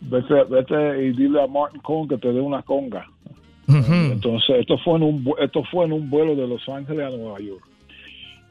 vete, 0.00 0.44
vete 0.44 1.06
y 1.06 1.12
dile 1.12 1.42
a 1.42 1.46
Martin 1.46 1.80
Cohn 1.80 2.08
que 2.08 2.18
te 2.18 2.32
dé 2.32 2.40
una 2.40 2.62
conga. 2.62 3.06
Entonces, 3.66 4.56
esto 4.60 4.76
fue, 4.78 4.96
en 4.96 5.02
un, 5.04 5.34
esto 5.40 5.62
fue 5.70 5.86
en 5.86 5.92
un 5.92 6.10
vuelo 6.10 6.36
de 6.36 6.46
Los 6.46 6.68
Ángeles 6.68 7.06
a 7.06 7.16
Nueva 7.16 7.40
York. 7.40 7.64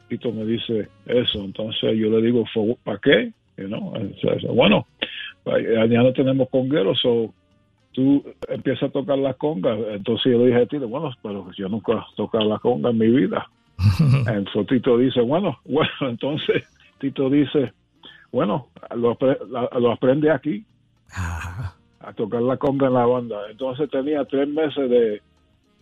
Tito 0.08 0.32
me 0.32 0.44
dice 0.44 0.88
eso. 1.06 1.44
Entonces, 1.44 1.96
yo 1.96 2.10
le 2.10 2.22
digo, 2.22 2.44
¿para 2.82 2.98
qué? 2.98 3.32
You 3.56 3.68
know, 3.68 3.94
entonces, 3.96 4.50
bueno, 4.50 4.86
ya 5.44 6.02
no 6.02 6.12
tenemos 6.12 6.48
congueros, 6.48 6.98
so 7.00 7.32
tú 7.92 8.24
empiezas 8.48 8.84
a 8.84 8.92
tocar 8.92 9.18
las 9.18 9.36
congas. 9.36 9.78
Entonces, 9.90 10.32
yo 10.32 10.38
le 10.38 10.46
dije 10.46 10.62
a 10.62 10.66
Tito, 10.66 10.88
bueno, 10.88 11.10
pero 11.22 11.50
yo 11.56 11.68
nunca 11.68 11.92
he 11.92 12.16
tocado 12.16 12.44
la 12.48 12.58
conga 12.58 12.90
en 12.90 12.98
mi 12.98 13.08
vida. 13.08 13.48
Entonces, 14.26 14.66
Tito 14.66 14.98
dice, 14.98 15.20
bueno, 15.20 15.58
bueno, 15.64 15.90
entonces, 16.00 16.64
Tito 16.98 17.30
dice, 17.30 17.72
bueno, 18.32 18.68
lo, 18.96 19.16
lo 19.78 19.92
aprende 19.92 20.30
aquí 20.30 20.64
a 22.04 22.12
tocar 22.12 22.42
la 22.42 22.56
conga 22.56 22.88
en 22.88 22.94
la 22.94 23.06
banda. 23.06 23.36
Entonces 23.50 23.90
tenía 23.90 24.24
tres 24.24 24.48
meses 24.48 24.90
de, 24.90 25.22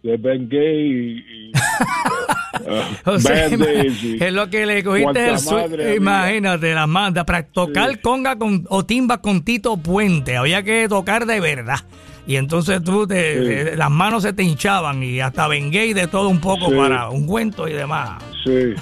de 0.03 0.17
Ben 0.17 0.49
Gay 0.49 0.91
y, 0.91 1.49
y, 1.49 1.53
O 3.05 3.19
sea, 3.19 3.47
es 3.47 4.33
lo 4.33 4.51
que 4.51 4.67
le 4.67 4.85
cogiste 4.85 5.29
el 5.31 5.37
madre. 5.45 5.97
Imagínate, 5.97 6.75
la 6.75 6.87
manda 6.87 7.25
para 7.25 7.43
tocar 7.45 7.91
Sí. 7.93 7.97
conga 8.03 8.37
con, 8.37 8.65
o 8.69 8.85
timba 8.85 9.19
con 9.21 9.43
Tito 9.43 9.77
Puente. 9.77 10.37
Había 10.37 10.63
que 10.63 10.89
tocar 10.89 11.27
de 11.27 11.41
verdad. 11.41 11.81
Y 12.27 12.37
entonces 12.37 12.83
tú, 12.85 13.07
te, 13.07 13.39
Sí. 13.39 13.47
te- 13.71 13.77
las 13.77 13.91
manos 13.91 14.23
se 14.23 14.33
te 14.33 14.43
hinchaban 14.45 15.03
y 15.03 15.21
hasta 15.21 15.49
vengué 15.49 15.87
y 15.87 15.93
de 15.93 16.07
todo 16.07 16.29
un 16.29 16.41
poco 16.41 16.71
Sí. 16.71 16.77
para 16.77 17.09
un 17.09 17.27
cuento 17.27 17.67
y 17.67 17.73
demás. 17.73 18.23
Sí, 18.45 18.75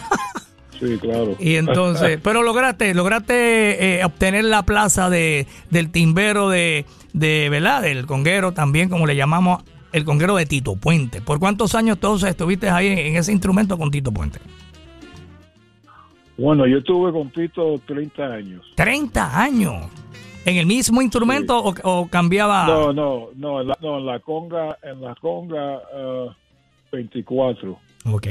sí, 0.78 0.98
claro. 1.00 1.36
Y 1.38 1.56
entonces, 1.56 2.18
pero 2.22 2.42
lograste, 2.42 2.92
lograste 2.94 4.00
eh, 4.00 4.04
obtener 4.04 4.44
la 4.44 4.64
plaza 4.64 5.08
de 5.08 5.46
del 5.70 5.90
timbero 5.90 6.50
de, 6.50 6.84
de, 7.14 7.48
¿verdad? 7.50 7.82
Del 7.82 8.04
conguero 8.06 8.52
también, 8.52 8.88
como 8.90 9.06
le 9.06 9.16
llamamos, 9.16 9.62
el 9.92 10.04
conguero 10.04 10.36
de 10.36 10.46
Tito 10.46 10.76
Puente. 10.76 11.20
¿Por 11.20 11.38
cuántos 11.38 11.74
años 11.74 11.96
entonces 11.96 12.30
estuviste 12.30 12.68
ahí 12.68 12.88
en 12.88 13.16
ese 13.16 13.32
instrumento 13.32 13.76
con 13.78 13.90
Tito 13.90 14.12
Puente? 14.12 14.38
Bueno, 16.36 16.66
yo 16.66 16.82
tuve 16.82 17.12
con 17.12 17.30
Tito 17.30 17.80
30 17.86 18.24
años. 18.24 18.64
30 18.76 19.40
años. 19.42 19.86
¿En 20.46 20.56
el 20.56 20.64
mismo 20.64 21.02
instrumento 21.02 21.58
o, 21.58 21.74
o 21.82 22.08
cambiaba? 22.08 22.66
No, 22.66 22.92
no, 22.92 23.28
no, 23.34 23.60
en 23.60 23.68
la, 23.68 23.78
no, 23.82 23.98
en 23.98 24.06
la 24.06 24.20
conga, 24.20 24.78
en 24.82 25.02
la 25.02 25.14
conga 25.16 25.76
uh, 25.76 26.30
24. 26.90 27.78
Ok. 28.06 28.26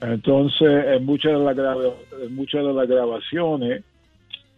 Entonces, 0.00 0.84
en 0.86 1.04
muchas 1.04 1.32
de 1.32 1.38
las 1.38 1.76
en 2.22 2.34
muchas 2.34 2.64
de 2.64 2.72
las 2.72 2.88
grabaciones, 2.88 3.84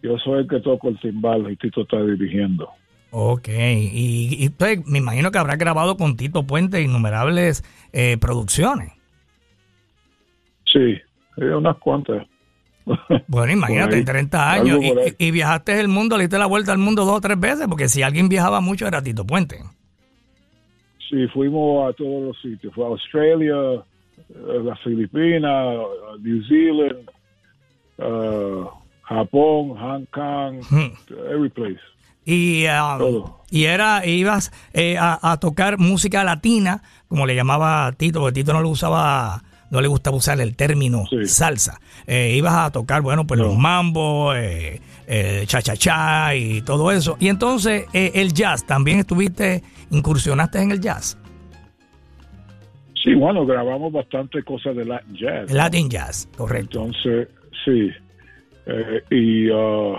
yo 0.01 0.17
soy 0.19 0.41
el 0.41 0.47
que 0.47 0.59
toco 0.59 0.89
el 0.89 0.99
timbal 0.99 1.51
y 1.51 1.55
Tito 1.55 1.81
está 1.81 2.01
dirigiendo. 2.03 2.69
Ok. 3.15 3.47
Y, 3.47 4.37
y 4.39 4.45
entonces, 4.47 4.85
me 4.87 4.97
imagino 4.97 5.29
que 5.31 5.37
habrá 5.37 5.55
grabado 5.55 5.97
con 5.97 6.17
Tito 6.17 6.47
Puente 6.47 6.81
innumerables 6.81 7.63
eh, 7.91 8.17
producciones. 8.19 8.91
Sí, 10.65 10.97
hay 11.37 11.43
unas 11.47 11.77
cuantas. 11.77 12.25
Bueno, 13.27 13.53
imagínate, 13.53 13.95
ahí. 13.97 14.03
30 14.03 14.51
años. 14.51 14.79
Y, 15.17 15.27
y 15.27 15.31
viajaste 15.31 15.79
el 15.79 15.87
mundo, 15.87 16.17
le 16.17 16.23
diste 16.23 16.37
la 16.37 16.47
vuelta 16.47 16.71
al 16.71 16.79
mundo 16.79 17.05
dos 17.05 17.17
o 17.17 17.21
tres 17.21 17.39
veces, 17.39 17.67
porque 17.69 17.87
si 17.87 18.01
alguien 18.01 18.27
viajaba 18.29 18.59
mucho 18.61 18.87
era 18.87 19.01
Tito 19.01 19.25
Puente. 19.25 19.59
Sí, 21.09 21.27
fuimos 21.33 21.89
a 21.89 21.93
todos 21.93 22.23
los 22.25 22.41
sitios. 22.41 22.73
Fue 22.73 22.83
a 22.85 22.87
Australia, 22.89 23.55
eh, 23.75 24.61
las 24.63 24.79
Filipinas, 24.81 25.51
a 25.51 26.17
New 26.19 26.43
Zealand, 26.45 27.09
uh, 27.99 28.67
Japón, 29.03 29.77
Hong 29.77 30.05
Kong, 30.11 30.63
Hmm. 30.69 30.93
every 31.31 31.49
place. 31.49 31.79
Y, 32.25 32.65
Todo. 32.65 33.41
y 33.51 33.65
era, 33.65 34.05
ibas 34.05 34.51
eh, 34.73 34.97
a, 34.97 35.19
a 35.31 35.37
tocar 35.39 35.77
música 35.77 36.23
latina, 36.23 36.81
como 37.07 37.25
le 37.25 37.35
llamaba 37.35 37.91
Tito, 37.97 38.19
porque 38.21 38.33
Tito 38.41 38.53
no 38.53 38.61
le 38.61 38.69
usaba, 38.69 39.43
no 39.69 39.81
le 39.81 39.87
gustaba 39.87 40.15
usar 40.17 40.39
el 40.39 40.55
término 40.55 41.03
Sí. 41.09 41.25
salsa. 41.27 41.79
Eh, 42.07 42.33
ibas 42.37 42.53
a 42.55 42.71
tocar, 42.71 43.01
bueno, 43.01 43.27
pues 43.27 43.39
No. 43.39 43.47
los 43.47 43.57
mambos, 43.57 44.35
eh, 44.37 44.81
eh, 45.07 45.43
cha-cha-cha 45.47 46.33
y 46.35 46.61
todo 46.61 46.91
eso. 46.91 47.17
Y 47.19 47.27
entonces 47.27 47.85
eh, 47.93 48.11
el 48.15 48.31
jazz, 48.33 48.65
también 48.65 48.99
estuviste, 48.99 49.63
incursionaste 49.91 50.61
en 50.61 50.71
el 50.71 50.79
jazz, 50.79 51.17
Sí, 53.03 53.13
bueno, 53.15 53.45
grabamos 53.45 53.91
bastante 53.91 54.41
cosas 54.43 54.77
de 54.77 54.85
Latin 54.85 55.15
Jazz. 55.17 55.51
Latin 55.51 55.89
jazz, 55.89 56.29
correcto. 56.37 56.85
Entonces, 56.85 57.27
sí. 57.65 57.89
Y 59.11 59.49
uh, 59.51 59.97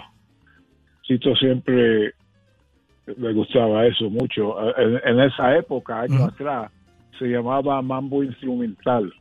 Siempre 1.06 2.14
le 3.06 3.32
gustaba 3.34 3.86
eso 3.86 4.08
mucho. 4.10 4.54
En, 4.78 5.00
en 5.04 5.20
esa 5.20 5.56
época, 5.56 6.00
años 6.02 6.22
atrás, 6.32 6.70
se 7.18 7.26
llamaba 7.26 7.80
mambo 7.82 8.22
instrumental. 8.22 9.12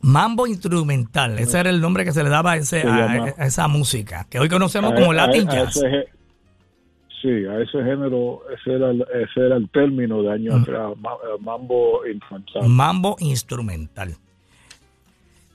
Mambo 0.00 0.46
instrumental, 0.46 1.38
ese 1.38 1.58
era 1.60 1.70
el 1.70 1.80
nombre 1.80 2.04
que 2.04 2.12
se 2.12 2.22
le 2.22 2.28
daba 2.28 2.52
a, 2.52 2.56
ese- 2.56 2.82
Se 2.82 2.88
a- 2.88 3.34
esa 3.38 3.68
música, 3.68 4.26
que 4.28 4.38
hoy 4.38 4.48
conocemos 4.50 4.92
A- 4.92 4.94
como 4.96 5.12
a- 5.12 5.14
Latin 5.14 5.48
a 5.48 5.52
jazz. 5.52 5.76
ese 5.76 6.08
sí, 7.22 7.28
a 7.46 7.58
ese 7.60 7.78
género, 7.82 8.42
ese 8.54 8.72
era, 8.74 8.90
ese 8.90 9.40
era 9.46 9.56
el 9.56 9.68
término 9.70 10.22
de 10.22 10.32
años 10.32 10.60
atrás, 10.60 10.92
eh, 10.92 11.40
mambo 11.40 12.06
instrumental. 12.06 12.68
Mambo 12.68 13.16
instrumental. 13.20 14.14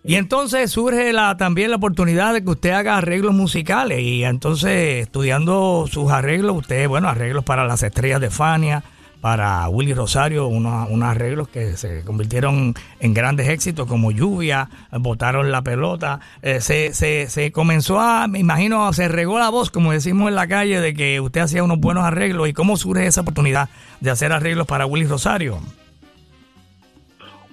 Y 0.04 0.16
entonces 0.16 0.72
surge 0.72 1.12
la, 1.12 1.36
también 1.36 1.72
la 1.72 1.76
oportunidad 1.76 2.34
de 2.34 2.44
que 2.44 2.50
usted 2.50 2.72
haga 2.72 2.98
arreglos 2.98 3.34
musicales. 3.34 4.00
Y 4.00 4.24
entonces 4.24 5.02
estudiando 5.02 5.86
sus 5.92 6.12
arreglos, 6.12 6.56
usted, 6.58 6.88
bueno, 6.88 7.10
arreglos 7.10 7.44
para 7.44 7.66
las 7.66 7.84
estrellas 7.84 8.22
de 8.22 8.30
Fania, 8.30 8.84
para 9.22 9.68
Willy 9.68 9.94
Rosario, 9.94 10.48
unos, 10.48 10.90
unos 10.90 11.10
arreglos 11.10 11.50
que 11.50 11.76
se 11.76 12.04
convirtieron 12.06 12.74
en 13.02 13.14
grandes 13.14 13.50
éxitos 13.50 13.86
como 13.88 14.12
Lluvia, 14.12 14.70
botaron 14.92 15.52
la 15.52 15.62
pelota, 15.62 16.22
eh, 16.42 16.62
se, 16.62 16.94
se, 16.94 17.28
se 17.28 17.52
comenzó 17.52 18.00
a, 18.00 18.28
me 18.28 18.40
imagino, 18.40 18.92
se 18.94 19.10
regó 19.10 19.38
la 19.38 19.50
voz, 19.50 19.72
como 19.72 19.92
decimos 19.92 20.30
en 20.30 20.36
la 20.36 20.48
calle, 20.48 20.80
de 20.80 20.94
que 20.94 21.20
usted 21.20 21.42
hacía 21.42 21.64
unos 21.64 21.80
buenos 21.80 22.06
arreglos. 22.06 22.48
Y 22.48 22.54
cómo 22.54 22.78
surge 22.78 23.06
esa 23.06 23.22
oportunidad 23.22 23.70
de 24.00 24.12
hacer 24.12 24.32
arreglos 24.32 24.68
para 24.68 24.86
Willy 24.86 25.06
Rosario. 25.06 25.60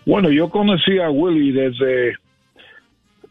Bueno, 0.06 0.30
yo 0.30 0.48
conocí 0.48 1.00
a 1.00 1.10
Willy 1.10 1.50
desde, 1.50 2.14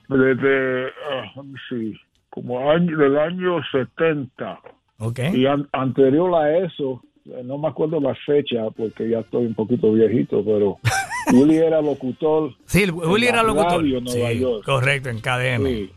desde, 0.09 0.88
ah, 1.12 1.31
let 1.35 1.43
me 1.43 1.59
see, 1.69 1.93
como 2.29 2.69
año, 2.71 2.97
del 2.97 3.17
año 3.17 3.57
70. 3.71 4.59
¿Ok? 5.00 5.19
Y 5.33 5.45
an- 5.45 5.67
anterior 5.74 6.33
a 6.35 6.57
eso, 6.59 7.01
no 7.43 7.57
me 7.57 7.67
acuerdo 7.67 8.00
la 8.00 8.15
fecha 8.25 8.69
porque 8.75 9.09
ya 9.09 9.19
estoy 9.19 9.45
un 9.45 9.55
poquito 9.55 9.91
viejito, 9.91 10.43
pero 10.45 10.77
Willy 11.33 11.57
era 11.57 11.81
locutor. 11.81 12.53
Sí, 12.65 12.89
Willy 12.89 13.27
era 13.27 13.41
locutor. 13.43 13.81
radio 13.81 14.00
Nueva 14.01 14.29
Sí, 14.31 14.39
York. 14.39 14.63
correcto, 14.65 15.09
en 15.09 15.19
KDM. 15.19 15.65
Sí, 15.67 15.91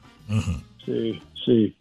sí, 0.84 1.22
sí. 1.44 1.74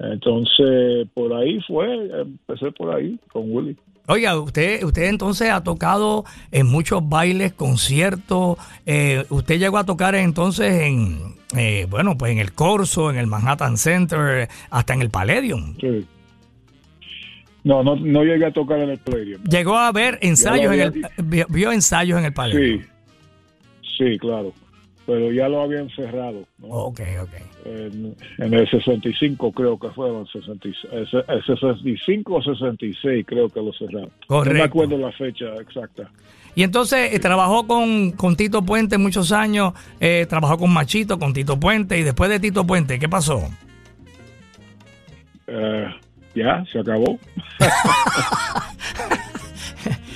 Entonces, 0.00 1.08
por 1.14 1.32
ahí 1.34 1.60
fue, 1.66 1.86
empecé 2.20 2.70
por 2.72 2.94
ahí 2.94 3.18
con 3.32 3.50
Willy. 3.52 3.76
Oiga, 4.10 4.38
usted, 4.40 4.82
usted 4.84 5.04
entonces 5.04 5.50
ha 5.50 5.62
tocado 5.62 6.24
en 6.50 6.66
muchos 6.66 7.06
bailes, 7.06 7.52
conciertos. 7.52 8.56
eh, 8.86 9.24
usted 9.28 9.58
llegó 9.58 9.76
a 9.76 9.84
tocar 9.84 10.14
entonces 10.14 10.80
en, 10.80 11.34
eh, 11.54 11.86
bueno, 11.90 12.16
pues 12.16 12.32
en 12.32 12.38
el 12.38 12.52
Corso, 12.52 13.10
en 13.10 13.18
el 13.18 13.26
Manhattan 13.26 13.76
Center, 13.76 14.48
hasta 14.70 14.94
en 14.94 15.02
el 15.02 15.10
Palladium. 15.10 15.74
Sí. 15.78 16.06
No, 17.64 17.82
no, 17.82 17.96
no 17.96 18.24
llegué 18.24 18.46
a 18.46 18.50
tocar 18.50 18.78
en 18.78 18.90
el 18.90 18.98
Palladium. 18.98 19.42
Llegó 19.44 19.76
a 19.76 19.92
ver 19.92 20.18
ensayos 20.22 20.72
en 20.72 20.80
el, 20.80 21.06
vio, 21.18 21.46
vio 21.50 21.70
ensayos 21.70 22.18
en 22.18 22.24
el 22.24 22.32
Palladium. 22.32 22.80
Sí, 22.80 22.86
sí, 23.98 24.18
claro. 24.18 24.54
Pero 25.08 25.32
ya 25.32 25.48
lo 25.48 25.62
habían 25.62 25.88
cerrado. 25.96 26.44
¿no? 26.58 26.68
Ok, 26.68 27.00
ok. 27.22 27.30
En, 27.64 28.14
en 28.36 28.52
el 28.54 28.68
65 28.70 29.52
creo 29.52 29.78
que 29.78 29.88
fueron, 29.88 30.26
66, 30.26 30.76
ese- 30.92 31.24
el 31.32 31.42
65 31.46 32.34
o 32.34 32.42
66 32.42 33.24
creo 33.26 33.48
que 33.48 33.60
lo 33.62 33.72
cerraron. 33.72 34.10
No 34.20 34.26
Correcto. 34.26 34.58
me 34.58 34.64
acuerdo 34.64 34.98
la 34.98 35.10
fecha 35.12 35.46
exacta. 35.62 36.10
Y 36.54 36.62
entonces 36.62 37.14
eh, 37.14 37.18
trabajó 37.20 37.66
con, 37.66 38.10
con 38.12 38.36
Tito 38.36 38.60
Puente 38.62 38.98
muchos 38.98 39.32
años, 39.32 39.72
eh, 39.98 40.26
trabajó 40.28 40.58
con 40.58 40.70
Machito, 40.74 41.18
con 41.18 41.32
Tito 41.32 41.58
Puente, 41.58 41.98
y 41.98 42.02
después 42.02 42.28
de 42.28 42.38
Tito 42.38 42.66
Puente, 42.66 42.98
¿qué 42.98 43.08
pasó? 43.08 43.48
Eh, 45.46 45.86
ya, 46.34 46.62
se 46.70 46.80
acabó. 46.80 47.18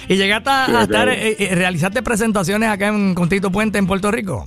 Y 0.09 0.17
llegaste 0.17 0.51
a, 0.51 0.67
Sí, 0.67 0.73
a 0.75 0.83
estar, 0.83 1.09
eh, 1.09 1.37
eh, 1.39 1.55
realizaste 1.55 2.03
presentaciones 2.03 2.69
acá 2.69 2.89
en, 2.89 3.15
con 3.15 3.29
Tito 3.29 3.51
Puente 3.51 3.79
en 3.79 3.87
Puerto 3.87 4.11
Rico. 4.11 4.47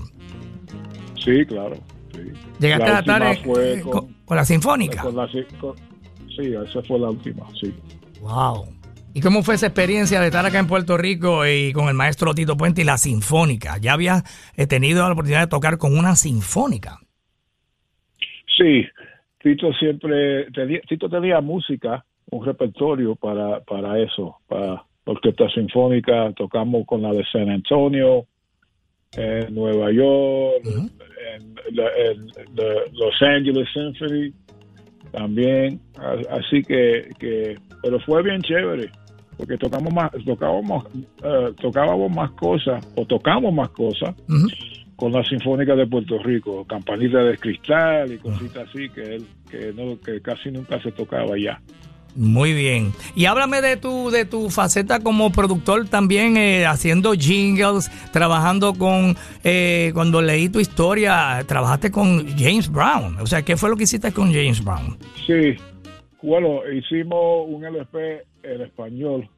Sí, 1.26 1.46
claro. 1.46 1.76
Sí. 2.14 2.20
Llegaste 2.60 3.10
La 3.12 3.16
a 3.32 3.36
fue 3.36 3.74
eh, 3.74 3.82
con, 3.82 3.92
con- 3.92 4.14
con 4.26 4.38
la 4.38 4.46
Sinfónica. 4.46 5.02
con 5.02 5.16
la 5.16 5.28
ci- 5.28 5.46
con- 5.58 5.76
sí, 6.30 6.54
esa 6.54 6.82
fue 6.84 7.00
la 7.00 7.10
última, 7.10 7.46
sí. 7.60 7.74
Wow. 8.22 8.68
¿Y 9.14 9.22
cómo 9.22 9.44
fue 9.44 9.56
esa 9.56 9.68
experiencia 9.68 10.20
de 10.20 10.28
estar 10.28 10.46
acá 10.46 10.60
en 10.60 10.68
Puerto 10.68 10.98
Rico 10.98 11.46
y 11.48 11.72
con 11.74 11.88
el 11.88 11.94
maestro 11.94 12.34
Tito 12.34 12.56
Puente 12.58 12.82
y 12.82 12.84
la 12.86 12.98
Sinfónica? 12.98 13.78
¿Ya 13.78 13.94
habías 13.94 14.24
eh, 14.56 14.68
tenido 14.68 15.06
la 15.06 15.14
oportunidad 15.14 15.42
de 15.42 15.48
tocar 15.48 15.78
con 15.78 15.98
una 15.98 16.16
Sinfónica? 16.16 17.00
Sí, 18.58 18.86
Tito 19.42 19.72
siempre 19.74 20.52
tenía, 20.52 20.80
Tito 20.88 21.10
tenía 21.10 21.42
música, 21.42 22.06
un 22.32 22.46
repertorio 22.46 23.16
para, 23.16 23.62
para 23.62 24.00
eso, 24.00 24.38
para 24.48 24.84
orquesta 25.06 25.48
sinfónica, 25.50 26.32
tocamos 26.36 26.86
con 26.88 27.02
la 27.04 27.12
de 27.12 27.24
San 27.32 27.50
Antonio, 27.50 28.26
en 29.18 29.54
Nueva 29.56 29.92
York, 29.92 30.62
en, 31.36 31.76
la- 31.76 31.92
en 31.98 32.28
la- 32.56 32.82
Los 32.94 33.22
Angeles 33.22 33.68
Symphony 33.74 34.34
también, 35.12 35.80
así 36.30 36.62
que, 36.64 37.10
que, 37.20 37.56
pero 37.82 38.00
fue 38.02 38.22
bien 38.24 38.42
chévere, 38.42 38.90
porque 39.38 39.58
tocamos 39.58 39.94
más, 39.94 40.12
tocábamos, 40.26 40.86
eh, 41.24 41.54
tocábamos 41.62 42.12
más 42.14 42.32
cosas, 42.32 42.86
o 42.96 43.06
tocamos 43.06 43.54
más 43.54 43.70
cosas, 43.70 44.16
con 44.98 45.12
la 45.12 45.24
Sinfónica 45.26 45.76
de 45.76 45.88
Puerto 45.88 46.18
Rico, 46.20 46.66
Campanita 46.66 47.20
de 47.24 47.38
Cristal 47.38 48.12
y 48.14 48.18
cositas 48.18 48.70
así 48.70 48.90
que 48.90 49.02
él 49.16 49.26
que 49.50 49.74
no 49.74 50.00
que 50.00 50.22
casi 50.22 50.50
nunca 50.52 50.82
se 50.82 50.92
tocaba 50.92 51.38
ya. 51.38 51.62
Muy 52.16 52.54
bien. 52.54 52.94
Y 53.14 53.26
háblame 53.26 53.62
de 53.62 53.76
tu, 53.76 54.10
de 54.10 54.24
tu 54.24 54.50
faceta 54.50 55.02
como 55.02 55.32
productor 55.32 55.88
también, 55.90 56.38
eh, 56.38 56.66
haciendo 56.66 57.14
jingles, 57.14 57.92
trabajando 58.14 58.74
con, 58.74 59.18
eh, 59.44 59.92
cuando 59.94 60.22
leí 60.22 60.48
tu 60.48 60.62
historia, 60.62 61.44
trabajaste 61.46 61.92
con 61.92 62.26
James 62.38 62.72
Brown. 62.72 63.18
O 63.20 63.28
sea, 63.28 63.42
¿qué 63.42 63.58
fue 63.58 63.70
lo 63.70 63.76
que 63.76 63.84
hiciste 63.84 64.14
con 64.14 64.28
James 64.28 64.64
Brown? 64.64 64.98
Sí, 65.28 65.56
bueno, 66.22 66.62
hicimos 66.72 67.48
un 67.50 67.66
LP 67.66 68.24
en 68.44 68.62
español 68.62 69.30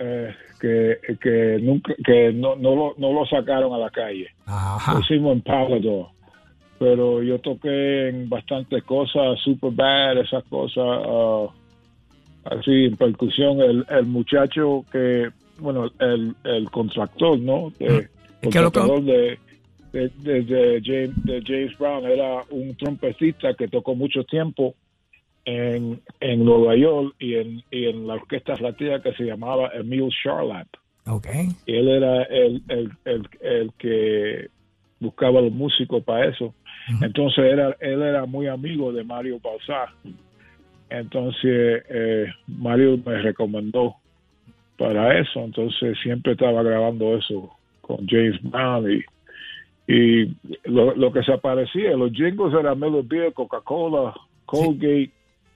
eh, 0.00 0.34
que, 0.60 0.98
que 1.20 1.58
nunca 1.62 1.94
que 2.04 2.32
no, 2.32 2.56
no, 2.56 2.74
lo, 2.74 2.94
no 2.98 3.12
lo 3.12 3.24
sacaron 3.26 3.72
a 3.72 3.78
la 3.78 3.90
calle. 3.90 4.26
Ajá. 4.44 4.94
Lo 4.94 5.00
hicimos 5.00 5.34
en 5.34 5.42
Palador. 5.42 6.08
Pero 6.78 7.22
yo 7.22 7.38
toqué 7.38 8.08
en 8.08 8.28
bastantes 8.28 8.82
cosas, 8.84 9.38
Super 9.44 9.70
Bad, 9.72 10.18
esas 10.18 10.42
cosas, 10.44 10.84
ah, 10.84 11.46
así 12.44 12.86
en 12.86 12.96
percusión. 12.96 13.60
El, 13.60 13.86
el 13.88 14.06
muchacho 14.06 14.84
que, 14.90 15.28
bueno, 15.58 15.86
el, 16.00 16.34
el 16.44 16.70
contractor, 16.70 17.38
¿no? 17.38 17.72
De, 17.78 18.08
¿Y 18.42 18.48
qué 18.50 18.60
lo 18.60 18.70
que- 18.72 18.80
contractor 18.80 19.02
de, 19.04 19.38
de, 19.92 20.82
James, 20.84 21.24
de 21.24 21.42
James 21.46 21.78
Brown 21.78 22.04
era 22.04 22.42
un 22.50 22.74
trompetista 22.76 23.54
que 23.54 23.68
tocó 23.68 23.94
mucho 23.94 24.24
tiempo 24.24 24.74
en, 25.44 26.00
en 26.20 26.44
Nueva 26.44 26.74
York 26.76 27.14
y 27.20 27.34
en, 27.36 27.62
y 27.70 27.84
en 27.86 28.06
la 28.06 28.14
orquesta 28.14 28.54
latina 28.56 29.00
que 29.00 29.12
se 29.12 29.24
llamaba 29.24 29.70
Emile 29.74 30.08
Charlap 30.22 30.66
Ok. 31.06 31.26
y 31.66 31.72
él 31.76 31.88
era 31.88 32.22
el, 32.24 32.62
el, 32.68 32.90
el, 33.04 33.28
el 33.42 33.72
que 33.78 34.48
buscaba 35.00 35.40
los 35.42 35.52
músicos 35.52 36.02
para 36.02 36.28
eso. 36.30 36.54
Entonces 37.00 37.44
era, 37.44 37.76
él 37.80 38.02
era 38.02 38.26
muy 38.26 38.46
amigo 38.46 38.92
de 38.92 39.04
Mario 39.04 39.38
Balsá. 39.42 39.92
Entonces 40.90 41.82
eh, 41.88 42.26
Mario 42.46 42.98
me 43.04 43.20
recomendó 43.22 43.96
para 44.76 45.18
eso. 45.18 45.40
Entonces 45.40 45.96
siempre 46.02 46.32
estaba 46.32 46.62
grabando 46.62 47.16
eso 47.16 47.50
con 47.80 48.06
James 48.06 48.40
Brown 48.42 48.90
y, 48.90 49.92
y 49.92 50.34
lo, 50.64 50.94
lo 50.94 51.12
que 51.12 51.22
se 51.22 51.32
aparecía, 51.32 51.90
los 51.96 52.12
jingles 52.12 52.54
eran 52.58 52.80
Beer, 53.08 53.32
Coca-Cola, 53.34 54.14
Colgate, 54.46 55.10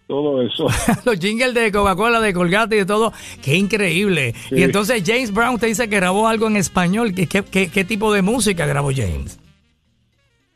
todo 0.06 0.42
eso. 0.42 0.66
Los 1.04 1.18
jingles 1.18 1.52
de 1.54 1.70
Coca-Cola, 1.72 2.20
de 2.20 2.32
Colgate 2.32 2.76
y 2.76 2.78
de 2.80 2.86
todo. 2.86 3.12
Qué 3.42 3.56
increíble. 3.56 4.32
Sí. 4.48 4.56
Y 4.56 4.62
entonces 4.62 5.02
James 5.06 5.32
Brown 5.32 5.58
te 5.58 5.66
dice 5.66 5.88
que 5.88 5.96
grabó 5.96 6.26
algo 6.28 6.46
en 6.46 6.56
español. 6.56 7.12
¿Qué, 7.14 7.26
qué, 7.26 7.42
qué- 7.42 7.70
qué 7.70 7.84
tipo 7.84 8.12
de 8.12 8.22
música 8.22 8.64
grabó 8.66 8.90
James? 8.94 9.38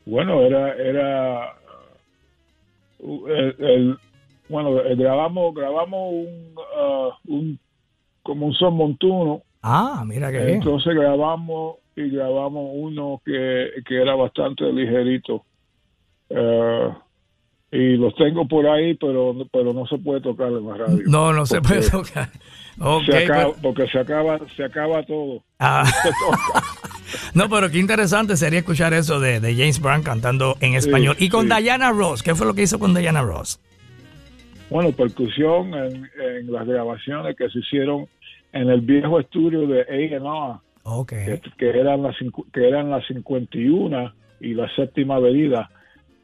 Bueno, 0.05 0.41
era, 0.41 0.73
era, 0.75 1.53
uh, 2.99 3.27
el, 3.27 3.55
el- 3.59 3.97
bueno, 4.49 4.79
eh, 4.81 4.95
grabamos, 4.95 5.55
grabamos 5.55 6.13
un, 6.13 6.55
ah, 6.77 7.09
un, 7.27 7.59
como 8.21 8.47
un 8.47 8.53
son 8.53 8.75
montuno, 8.75 9.41
Ah, 9.61 10.03
mira 10.05 10.29
qué 10.31 10.39
bien. 10.39 10.55
entonces 10.57 10.93
grabamos 10.93 11.77
y 11.95 12.09
grabamos 12.09 12.69
uno 12.73 13.21
que, 13.25 13.69
que 13.87 14.01
era 14.01 14.15
bastante 14.15 14.65
ligerito, 14.71 15.43
Eh, 16.29 16.89
y 17.71 17.95
los 17.97 18.13
tengo 18.15 18.47
por 18.47 18.67
ahí, 18.67 18.93
pero, 18.95 19.33
pero 19.51 19.73
no 19.73 19.85
se 19.87 19.97
puede 19.97 20.21
tocar 20.21 20.47
en 20.49 20.67
la 20.67 20.75
radio. 20.77 20.99
No, 21.07 21.31
no 21.33 21.45
se 21.45 21.59
puede 21.61 21.89
tocar. 21.89 22.29
Ok, 22.79 23.03
se 23.05 23.17
acaba, 23.23 23.41
pero- 23.51 23.55
porque 23.61 23.87
se 23.87 23.99
acaba, 23.99 24.39
se 24.55 24.63
acaba 24.63 25.03
todo. 25.03 25.43
Ah. 25.59 25.83
no, 26.21 26.82
pero 27.49 27.69
qué 27.69 27.79
interesante 27.79 28.35
sería 28.37 28.59
escuchar 28.59 28.93
eso 28.93 29.19
de, 29.19 29.39
de 29.39 29.53
James 29.55 29.79
Brown 29.81 30.03
cantando 30.03 30.55
en 30.61 30.75
español. 30.75 31.15
y 31.19 31.29
con 31.29 31.47
sí. 31.49 31.53
Diana 31.61 31.91
Ross, 31.91 32.23
¿qué 32.23 32.35
fue 32.35 32.45
lo 32.47 32.53
que 32.53 32.63
hizo 32.63 32.79
con 32.79 32.93
Diana 32.93 33.21
Ross? 33.21 33.59
Bueno, 34.69 34.91
percusión 34.91 35.73
en, 35.73 36.09
en 36.19 36.51
las 36.51 36.65
grabaciones 36.67 37.35
que 37.35 37.49
se 37.49 37.59
hicieron 37.59 38.07
en 38.53 38.69
el 38.69 38.81
viejo 38.81 39.19
estudio 39.19 39.67
de 39.67 39.81
A&R, 39.81 40.59
Ok. 40.83 41.09
que, 41.09 41.41
que 41.57 41.69
eran 41.69 42.01
las 42.03 42.15
que 42.53 42.67
eran 42.67 42.89
las 42.89 43.05
51 43.07 44.13
y 44.41 44.53
la 44.53 44.67
séptima 44.75 45.15
avenida, 45.15 45.69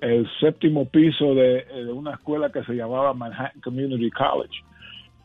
el 0.02 0.28
séptimo 0.39 0.86
piso 0.86 1.34
de, 1.36 1.63
de 1.65 1.91
una 1.91 2.12
escuela 2.13 2.52
que 2.52 2.63
se 2.63 2.73
llamaba 2.73 3.13
Manhattan 3.13 3.62
Community 3.62 4.10
College. 4.12 4.54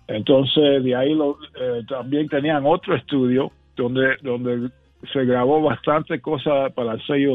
Entonces 0.07 0.85
de 0.85 0.95
ahí 0.95 1.15
lo, 1.15 1.39
eh, 1.59 1.83
también 1.89 2.29
tenían 2.29 2.65
otro 2.67 2.95
estudio 2.95 3.51
donde 3.77 4.17
donde 4.23 4.71
se 5.13 5.25
grabó 5.25 5.61
bastante 5.63 6.21
cosas 6.21 6.73
para 6.73 6.93
el 6.95 7.03
sello 7.07 7.35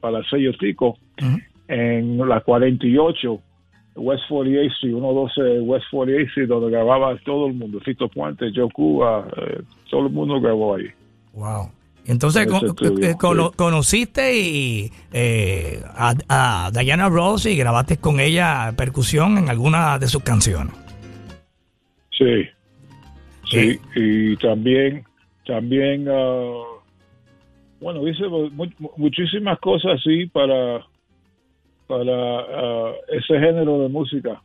para 0.00 0.18
el 0.18 0.26
sello 0.28 0.52
Tico 0.58 0.98
Ujú. 1.20 1.38
en 1.68 2.18
la 2.28 2.40
48 2.40 3.40
West 3.96 4.22
48 4.28 4.72
Street, 4.74 4.92
112 4.94 5.60
West 5.60 5.84
48 5.90 6.28
Street, 6.28 6.48
donde 6.48 6.70
grababa 6.70 7.16
todo 7.24 7.46
el 7.48 7.54
mundo, 7.54 7.80
Fito 7.80 8.08
Puente, 8.08 8.50
Joe 8.54 8.70
Cuba, 8.72 9.26
eh, 9.36 9.60
todo 9.90 10.06
el 10.06 10.12
mundo 10.12 10.40
grabó 10.40 10.76
ahí. 10.76 10.86
Wow. 11.34 11.70
Entonces 12.06 12.42
Ese 12.46 12.50
con- 12.50 12.66
estudio, 12.68 13.06
eh, 13.08 13.12
sí. 13.12 13.56
conociste 13.56 14.36
y, 14.38 14.90
eh, 15.12 15.82
a, 15.94 16.14
a 16.28 16.70
Diana 16.70 17.08
Ross 17.08 17.46
y 17.46 17.56
grabaste 17.56 17.98
con 17.98 18.20
ella 18.20 18.72
percusión 18.76 19.36
en 19.38 19.48
alguna 19.50 19.98
de 19.98 20.06
sus 20.08 20.22
canciones. 20.22 20.72
Sí, 22.10 22.46
¿Qué? 23.50 23.72
sí, 23.72 23.80
y 23.96 24.36
también, 24.36 25.04
también, 25.46 26.06
ah, 26.08 26.62
bueno, 27.80 28.06
hice 28.06 28.28
mu- 28.28 28.50
mu- 28.50 28.90
muchísimas 28.96 29.58
cosas 29.60 29.92
así 30.00 30.26
para, 30.26 30.84
para 31.86 32.12
ah, 32.40 32.92
ese 33.08 33.38
género 33.38 33.78
de 33.80 33.88
música 33.88 34.42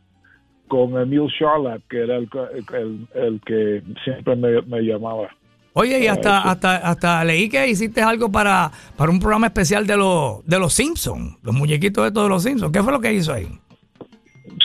con 0.68 0.98
Emil 1.00 1.28
Charlap, 1.38 1.80
que 1.88 2.02
era 2.02 2.16
el, 2.16 2.28
el, 2.74 3.06
el 3.14 3.40
que 3.46 3.82
siempre 4.04 4.34
me, 4.36 4.60
me 4.62 4.80
llamaba. 4.82 5.28
Oye, 5.74 6.02
y 6.02 6.06
Ah, 6.08 6.12
hasta, 6.14 6.38
eso. 6.40 6.48
hasta, 6.48 6.76
hasta 6.78 7.24
leí 7.24 7.48
que 7.48 7.68
hiciste 7.68 8.02
algo 8.02 8.32
para, 8.32 8.70
para 8.96 9.10
un 9.10 9.20
programa 9.20 9.46
especial 9.48 9.86
de 9.86 9.96
los, 9.96 10.44
de 10.46 10.58
los 10.58 10.72
Simpsons, 10.72 11.36
los 11.42 11.54
muñequitos 11.54 12.06
estos 12.06 12.22
de 12.24 12.28
los 12.30 12.42
Simpsons. 12.42 12.72
¿Qué 12.72 12.82
fue 12.82 12.92
lo 12.92 13.00
que 13.00 13.12
hizo 13.12 13.32
ahí? 13.32 13.46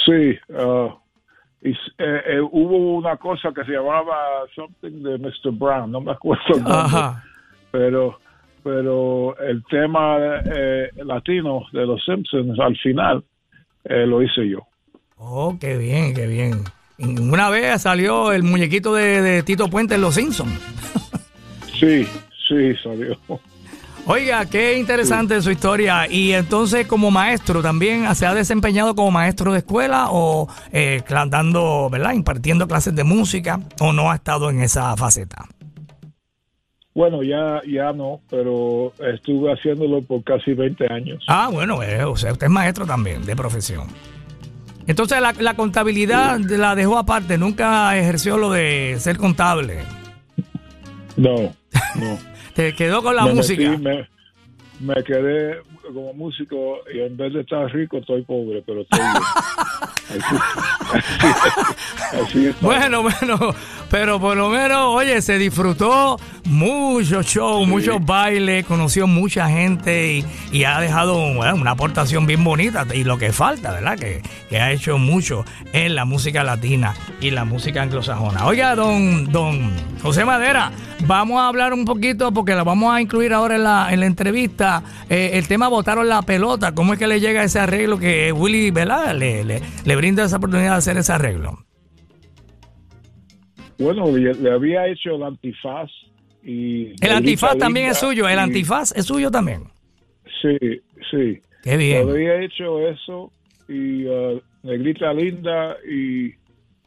Sí, 0.06 0.38
y 1.64 1.70
eh, 2.00 2.40
hubo 2.52 2.96
una 2.96 3.18
cosa 3.18 3.52
que 3.54 3.64
se 3.66 3.74
llamaba 3.74 4.16
something 4.56 5.04
de 5.04 5.18
Mr. 5.20 5.52
Brown, 5.52 5.92
no 5.92 6.02
me 6.02 6.12
acuerdo 6.14 6.42
el 6.56 6.64
nombre, 6.64 7.02
pero 7.72 8.18
pero 8.64 9.38
el 9.40 9.64
tema 9.70 10.18
latino 11.04 11.64
de 11.72 11.86
los 11.86 12.04
Simpsons 12.04 12.60
al 12.60 12.78
final 12.78 13.24
lo 13.84 14.22
hice 14.22 14.48
yo. 14.48 14.60
Oh, 15.18 15.58
qué 15.60 15.78
bien, 15.78 16.14
qué 16.14 16.28
bien. 16.28 16.64
Una 16.98 17.50
vez 17.50 17.82
salió 17.82 18.32
el 18.32 18.44
muñequito 18.44 18.94
de, 18.94 19.44
Tito 19.44 19.70
Puente 19.70 19.96
en 19.96 20.02
Los 20.02 20.16
Simpsons. 20.16 20.52
sí, 21.80 22.08
sí, 22.48 22.76
salió. 22.84 23.18
Oiga, 24.06 24.46
qué 24.46 24.78
interesante 24.78 25.42
su 25.42 25.52
historia. 25.52 26.08
Y 26.10 26.34
entonces, 26.34 26.88
como 26.88 27.12
maestro, 27.12 27.62
¿también 27.62 28.14
se 28.16 28.26
ha 28.26 28.34
desempeñado 28.34 28.96
como 28.96 29.12
maestro 29.12 29.52
de 29.52 29.60
escuela 29.60 30.08
o 30.10 30.48
eh, 30.72 31.04
dando, 31.28 31.90
¿verdad? 31.90 32.14
Impartiendo 32.14 32.68
clases 32.68 32.96
de 32.96 33.04
música 33.04 33.60
o 33.80 33.94
no 33.94 34.12
ha 34.12 34.16
estado 34.16 34.50
en 34.50 34.62
esa 34.62 34.96
faceta? 34.98 35.46
Bueno, 36.94 37.24
ya, 37.24 37.62
ya 37.66 37.94
no, 37.94 38.20
pero 38.30 38.94
estuve 39.14 39.54
haciéndolo 39.54 40.02
por 40.02 40.24
casi 40.24 40.54
20 40.54 40.92
años. 40.92 41.24
Ah, 41.28 41.50
bueno, 41.52 41.82
eh, 41.82 42.04
o 42.04 42.18
sea, 42.18 42.34
usted 42.34 42.48
es 42.48 42.52
maestro 42.52 42.86
también 42.86 43.26
de 43.26 43.36
profesión. 43.36 43.88
Entonces 44.88 45.20
la, 45.40 45.54
contabilidad 45.54 46.40
la 46.40 46.76
dejó 46.76 46.98
aparte, 46.98 47.38
nunca 47.38 47.98
ejerció 47.98 48.38
lo 48.38 48.52
de 48.52 48.98
ser 49.00 49.18
contable. 49.18 49.80
No, 51.16 51.36
no. 51.96 52.18
Te 52.56 52.74
quedó 52.76 53.02
con 53.02 53.16
la 53.16 53.26
música. 53.26 53.78
me, 54.80 55.04
quedé 55.04 55.62
como 55.82 56.14
músico 56.14 56.80
y 56.94 57.00
en 57.00 57.18
vez 57.18 57.34
de 57.34 57.42
estar 57.42 57.72
rico 57.72 57.98
estoy 57.98 58.22
pobre, 58.24 58.64
pero 58.66 58.82
estoy 58.82 59.00
bueno, 62.62 63.04
bueno, 63.04 63.56
pero 63.90 64.20
por 64.20 64.36
lo 64.36 64.50
menos, 64.50 64.88
oye, 64.88 65.22
se 65.22 65.38
disfrutó 65.38 66.20
mucho 66.46 67.22
show, 67.24 67.66
muchos 67.66 68.04
bailes, 68.06 68.66
conoció 68.66 69.08
mucha 69.08 69.50
gente 69.50 70.24
y, 70.52 70.64
ha 70.64 70.80
dejado 70.80 71.18
una 71.18 71.72
aportación 71.72 72.26
bien 72.26 72.44
bonita 72.44 72.86
y 72.94 73.04
lo 73.04 73.18
que 73.18 73.34
falta, 73.34 73.72
¿verdad? 73.72 73.98
Que, 73.98 74.22
que, 74.50 74.60
ha 74.60 74.72
hecho 74.72 74.98
mucho 74.98 75.46
en 75.74 75.96
la 75.96 76.06
música 76.06 76.44
latina 76.44 76.94
y 77.20 77.32
la 77.32 77.46
música 77.46 77.82
anglosajona. 77.82 78.46
Oiga, 78.46 78.76
don, 78.76 79.32
don 79.32 79.72
José 80.02 80.26
Madera, 80.26 80.72
vamos 81.08 81.42
a 81.42 81.48
hablar 81.48 81.74
un 81.74 81.86
poquito 81.86 82.32
porque 82.32 82.56
la 82.56 82.64
vamos 82.64 82.94
a 82.94 83.02
incluir 83.02 83.34
ahora 83.34 83.56
en 83.56 83.64
la, 83.64 83.92
en 83.92 84.00
la 84.00 84.06
entrevista. 84.06 84.84
Eh, 85.10 85.32
el 85.34 85.48
tema 85.48 85.68
votaron 85.82 86.08
la 86.08 86.22
pelota, 86.22 86.76
¿cómo 86.76 86.94
es 86.94 87.00
que 87.00 87.08
le 87.08 87.20
llega 87.20 87.44
ese 87.44 87.58
arreglo 87.58 87.98
que 87.98 88.32
Willy, 88.32 88.70
¿verdad? 88.70 89.16
Le, 89.16 89.44
le, 89.44 89.62
le 89.84 89.96
brinda 89.96 90.24
esa 90.24 90.38
oportunidad 90.38 90.74
de 90.74 90.78
hacer 90.78 90.96
ese 90.98 91.12
arreglo? 91.12 91.58
Bueno, 93.80 94.16
le, 94.16 94.52
había 94.52 94.86
hecho 94.86 95.16
el 95.16 95.24
antifaz 95.24 95.90
y... 96.44 96.92
El 97.04 97.14
antifaz 97.14 97.58
también 97.58 97.88
es 97.88 97.98
suyo, 97.98 98.30
el 98.30 98.38
antifaz 98.38 98.92
es 98.96 99.06
suyo 99.06 99.32
también. 99.32 99.64
Sí, 100.40 100.56
sí. 101.10 101.42
Qué 101.64 101.78
bien. 101.78 102.06
Le 102.06 102.12
había 102.12 102.42
hecho 102.42 102.88
eso 102.88 103.32
y 103.68 104.06
uh, 104.06 104.40
Negrita 104.62 105.12
Linda 105.14 105.78
y 105.92 106.32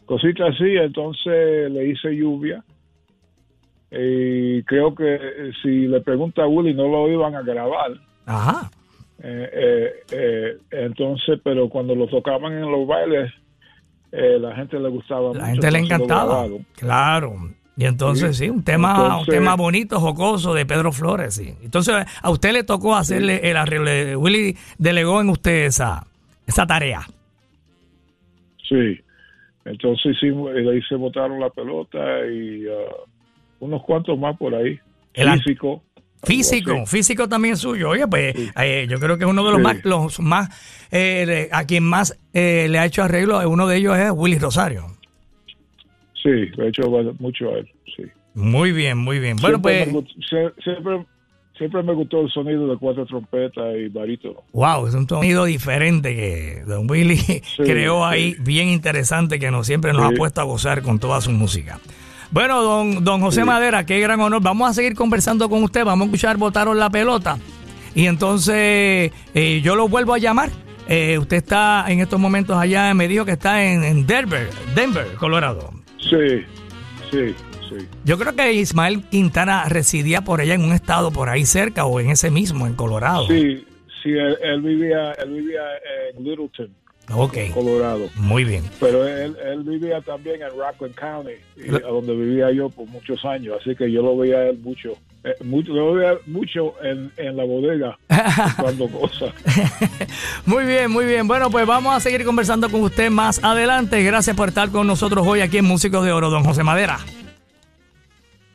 cositas 0.07 0.55
así, 0.55 0.77
entonces 0.77 1.69
le 1.69 1.89
hice 1.89 2.15
lluvia. 2.15 2.63
Y 3.91 4.63
creo 4.63 4.95
que 4.95 5.19
si 5.63 5.89
le 5.89 6.01
pregunta 6.01 6.45
a 6.45 6.47
Willy 6.47 6.75
no 6.75 6.87
lo 6.87 7.09
iban 7.09 7.35
a 7.35 7.43
grabar. 7.43 7.91
Ajá. 8.25 8.71
Eh, 9.27 9.51
eh, 9.53 9.93
eh, 10.13 10.57
entonces, 10.71 11.41
pero 11.43 11.71
cuando 11.71 11.95
lo 11.95 12.07
tocaban 12.07 12.53
en 12.53 12.71
los 12.71 12.87
bailes, 12.87 13.33
la 14.13 14.55
gente 14.55 14.79
le 14.79 14.91
gustaba. 14.91 15.33
La 15.33 15.47
gente 15.47 15.71
le 15.71 15.79
encantaba. 15.79 16.47
Claro. 16.77 17.35
Y 17.77 17.87
entonces 17.87 18.37
sí, 18.37 18.49
un 18.51 18.63
tema 18.63 19.19
un 19.19 19.27
tema 19.27 19.57
bonito, 19.57 19.99
jocoso 19.99 20.53
de 20.53 20.67
Pedro 20.67 20.93
Flores, 20.93 21.35
sí. 21.35 21.55
Entonces, 21.63 21.95
a 22.23 22.31
usted 22.31 22.53
le 22.53 22.65
tocó 22.65 22.95
hacerle 22.95 23.41
el 23.51 23.57
arreglo. 23.57 24.21
Willy 24.21 24.57
delegó 24.79 25.21
en 25.23 25.31
usted 25.31 25.65
esa, 25.65 26.07
esa 26.47 26.67
tarea. 26.67 27.01
Sí. 28.69 29.01
Entonces 29.65 30.17
sí, 30.21 30.27
ahí 30.29 30.83
se 30.83 30.97
botaron 30.97 31.41
la 31.41 31.49
pelota 31.49 31.99
y 32.27 32.67
uh, 32.67 32.75
unos 33.61 33.83
cuantos 33.85 34.19
más 34.19 34.37
por 34.37 34.55
ahí. 34.55 34.79
El 35.15 35.33
físico. 35.41 35.83
Físico, 36.25 36.87
físico 36.87 37.29
también 37.29 37.57
suyo. 37.57 37.91
Oye, 37.91 38.07
pues 38.07 38.35
eh, 38.61 38.87
yo 38.89 38.99
creo 38.99 39.19
que 39.19 39.25
uno 39.25 39.45
de 39.45 39.53
los 39.53 39.61
más, 39.61 39.85
los 39.85 40.21
más 40.21 40.49
eh, 40.91 41.49
a 41.53 41.65
quien 41.65 41.85
más 41.85 42.19
eh, 42.33 42.67
le 42.69 42.79
ha 42.79 42.87
hecho 42.87 43.03
arreglo, 43.03 43.49
uno 43.49 43.67
de 43.67 43.77
ellos 43.77 43.97
es 43.97 44.11
Willy 44.15 44.39
Rosario. 44.39 44.87
Sí, 46.23 46.31
le 46.31 46.65
ha 46.65 46.69
hecho 46.69 46.83
mucho 47.19 47.51
a 47.51 47.59
él, 47.59 47.71
sí. 47.95 48.03
Muy 48.35 48.73
bien, 48.73 48.99
muy 48.99 49.19
bien. 49.19 49.37
Bueno, 49.37 49.61
pues... 49.61 49.89
siempre, 51.57 51.83
me 51.83 51.95
gustó 51.95 52.23
el 52.23 52.31
sonido 52.31 52.67
de 52.67 52.77
cuatro 52.79 53.07
trompetas 53.07 53.77
y 53.77 53.89
barítono. 53.89 54.43
Wow, 54.53 54.87
es 54.89 54.95
un 54.95 55.09
sonido 55.09 55.45
diferente 55.45 56.15
que 56.15 56.63
Don 56.67 56.91
Willy 56.91 57.43
creó 57.57 58.05
ahí, 58.05 58.37
bien 58.41 58.69
interesante, 58.69 59.39
que 59.39 59.51
nos 59.51 59.67
siempre 59.67 59.93
nos 59.93 60.03
ha 60.03 60.11
puesto 60.11 60.41
a 60.41 60.45
gozar 60.45 60.83
con 60.83 60.99
toda 60.99 61.21
su 61.21 61.31
música. 61.31 61.79
Bueno, 62.35 62.65
don, 62.65 63.05
don 63.05 63.21
José 63.21 63.45
Madera, 63.45 63.87
qué 63.87 64.01
gran 64.01 64.21
honor. 64.21 64.43
Vamos 64.43 64.69
a 64.69 64.75
seguir 64.75 64.97
conversando 64.97 65.49
con 65.49 65.63
usted. 65.63 65.85
Vamos 65.85 66.03
a 66.03 66.05
escuchar 66.07 66.37
Botaron 66.37 66.77
la 66.77 66.91
pelota. 66.91 67.39
Y 67.95 68.07
entonces 68.07 69.13
eh, 69.35 69.61
yo 69.63 69.77
lo 69.77 69.87
vuelvo 69.87 70.15
a 70.15 70.19
llamar. 70.19 70.51
Eh, 70.89 71.17
usted 71.17 71.37
está 71.37 71.85
en 71.87 72.01
estos 72.01 72.19
momentos 72.19 72.57
allá, 72.57 72.93
me 72.93 73.07
dijo 73.07 73.25
que 73.25 73.31
está 73.31 73.63
en, 73.63 74.05
Denver, 74.05 74.51
Denver, 74.75 75.07
Colorado. 75.17 75.71
Sí, 76.01 76.45
sí, 77.09 77.37
sí. 77.69 77.87
Yo 78.05 78.19
creo 78.19 78.35
que 78.35 78.53
Ismael 78.53 79.05
Quintana 79.05 79.67
residía 79.69 80.23
por 80.23 80.41
allá 80.41 80.55
en 80.55 80.65
un 80.65 80.73
estado 80.73 81.13
por 81.13 81.29
ahí 81.29 81.47
cerca 81.47 81.85
o 81.85 82.01
en 82.01 82.11
ese 82.11 82.33
mismo, 82.33 82.67
en 82.67 82.75
Colorado. 82.75 83.29
Sí, 83.29 83.65
sí, 84.03 84.11
él, 84.11 84.61
vivía, 84.61 85.13
él 85.13 85.35
vivía 85.35 85.63
en 86.17 86.25
Littleton. 86.25 86.84
Ok. 87.13 87.37
Colorado. 87.53 88.09
Muy 88.17 88.45
bien. 88.45 88.65
Pero 88.81 89.07
él, 89.07 89.37
vivía 89.65 90.01
también 90.01 90.43
en 90.43 90.49
Rockland 90.51 90.95
County, 90.95 91.35
donde 91.81 92.15
vivía 92.15 92.51
yo 92.53 92.71
por 92.71 92.87
muchos 92.89 93.25
años, 93.25 93.57
así 93.61 93.75
que 93.77 93.91
yo 93.91 94.03
lo 94.03 94.17
veía 94.17 94.49
él 94.49 94.59
mucho. 94.59 94.97
Eh, 95.23 95.35
mucho 95.43 95.73
lo 95.73 95.95
veía 95.95 96.15
mucho 96.27 96.75
en, 96.83 97.37
la 97.37 97.45
bodega 97.45 97.99
cuando 98.61 98.89
cosas. 98.89 99.33
muy 100.47 100.65
bien, 100.65 100.91
muy 100.91 101.07
bien. 101.07 101.27
Bueno, 101.27 101.51
pues 101.51 101.67
vamos 101.67 101.95
a 101.95 102.01
seguir 102.01 102.25
conversando 102.25 102.69
con 102.71 102.83
usted 102.83 103.11
más 103.11 103.43
adelante. 103.43 104.03
Gracias 104.03 104.37
por 104.37 104.49
estar 104.49 104.71
con 104.71 104.87
nosotros 104.87 105.27
hoy 105.27 105.41
aquí 105.41 105.59
en 105.59 105.65
Músicos 105.65 106.05
de 106.05 106.13
Oro, 106.13 106.31
don 106.31 106.45
José 106.45 106.63
Madera. 106.63 106.99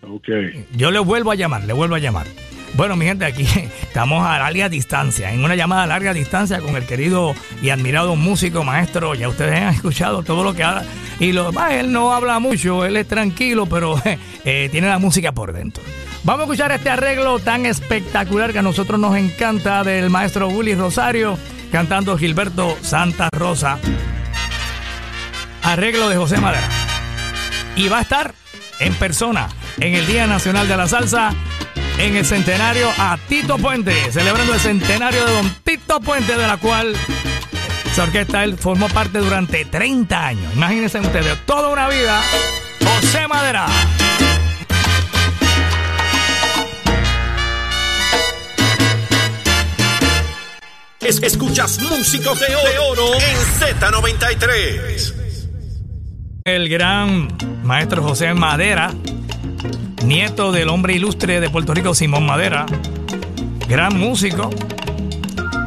Ok. 0.02 0.30
Yo 0.76 0.92
le 0.92 1.00
vuelvo 1.00 1.32
a 1.32 1.36
llamar, 1.36 1.64
le 1.66 1.74
vuelvo 1.74 1.96
a 1.96 2.00
llamar. 2.00 2.26
Bueno, 2.76 2.96
mi 2.96 3.06
gente, 3.06 3.26
aquí 3.26 3.46
estamos 3.82 4.26
a 4.26 4.40
larga 4.40 4.70
distancia, 4.70 5.32
en 5.32 5.44
una 5.44 5.56
llamada 5.56 5.84
a 5.84 5.88
larga 5.88 6.14
distancia 6.14 6.60
con 6.60 6.76
el 6.76 6.86
querido 6.86 7.36
y 7.62 7.70
admirado 7.70 8.16
músico, 8.16 8.64
maestro. 8.64 9.16
Ya 9.16 9.28
ustedes 9.28 9.62
han 9.62 9.74
escuchado 9.76 10.24
todo 10.24 10.44
lo 10.44 10.54
que 10.54 10.64
habla. 10.64 10.86
Y 11.20 11.34
lo, 11.34 11.52
él 11.70 11.92
no 11.92 12.14
habla 12.14 12.40
mucho, 12.40 12.86
él 12.86 12.96
es 12.96 13.08
tranquilo, 13.08 13.66
pero 13.66 14.02
eh, 14.46 14.70
tiene 14.72 14.88
la 14.88 15.00
música 15.00 15.32
por 15.32 15.54
dentro. 15.54 15.84
Vamos 16.24 16.42
a 16.42 16.44
escuchar 16.44 16.72
este 16.72 16.90
arreglo 16.90 17.40
tan 17.40 17.66
espectacular 17.66 18.52
que 18.52 18.60
a 18.60 18.62
nosotros 18.62 19.00
nos 19.00 19.16
encanta 19.16 19.84
del 19.84 20.10
maestro 20.10 20.50
Willy 20.50 20.76
Rosario, 20.76 21.38
cantando 21.72 22.18
Gilberto 22.18 22.78
Santa 22.82 23.30
Rosa. 23.32 23.80
Arreglo 25.64 26.10
de 26.10 26.18
José 26.18 26.38
Madera. 26.40 26.68
Y 27.76 27.88
va 27.88 28.00
a 28.00 28.02
estar 28.02 28.34
en 28.80 28.94
persona 28.96 29.50
en 29.80 29.96
el 29.96 30.08
Día 30.08 30.28
Nacional 30.28 30.68
de 30.68 30.78
la 30.78 30.88
Salsa 30.88 31.34
en 32.00 32.16
el 32.16 32.26
centenario 32.26 32.90
a 32.98 33.18
Tito 33.28 33.58
Puente, 33.58 34.12
celebrando 34.12 34.54
el 34.54 34.60
centenario 34.60 35.26
de 35.26 35.32
Don 35.34 35.56
Tito 35.64 36.00
Puente, 36.00 36.36
de 36.36 36.48
la 36.48 36.58
cual 36.58 36.96
esa 37.92 38.04
orquesta 38.04 38.44
él 38.44 38.58
formó 38.58 38.88
parte 38.88 39.20
durante 39.20 39.66
30 39.66 40.28
años. 40.28 40.54
Imagínense 40.56 41.00
ustedes, 41.00 41.38
toda 41.46 41.70
una 41.70 41.90
vida, 41.90 42.22
José 42.84 43.28
Madera. 43.28 43.68
escuchas 51.02 51.80
Músicos 51.82 52.40
de 52.40 52.48
Oro 52.80 53.14
en 53.16 53.38
Z93. 53.60 55.14
El 56.46 56.70
gran 56.70 57.28
maestro 57.64 58.04
José 58.04 58.34
Madera 58.34 58.94
nieto 60.10 60.52
del 60.52 60.70
hombre 60.70 60.96
ilustre 60.96 61.40
de 61.40 61.52
Puerto 61.52 61.76
Rico, 61.76 61.94
Simón 61.94 62.26
Madera, 62.26 62.66
gran 63.68 63.96
músico, 63.96 64.50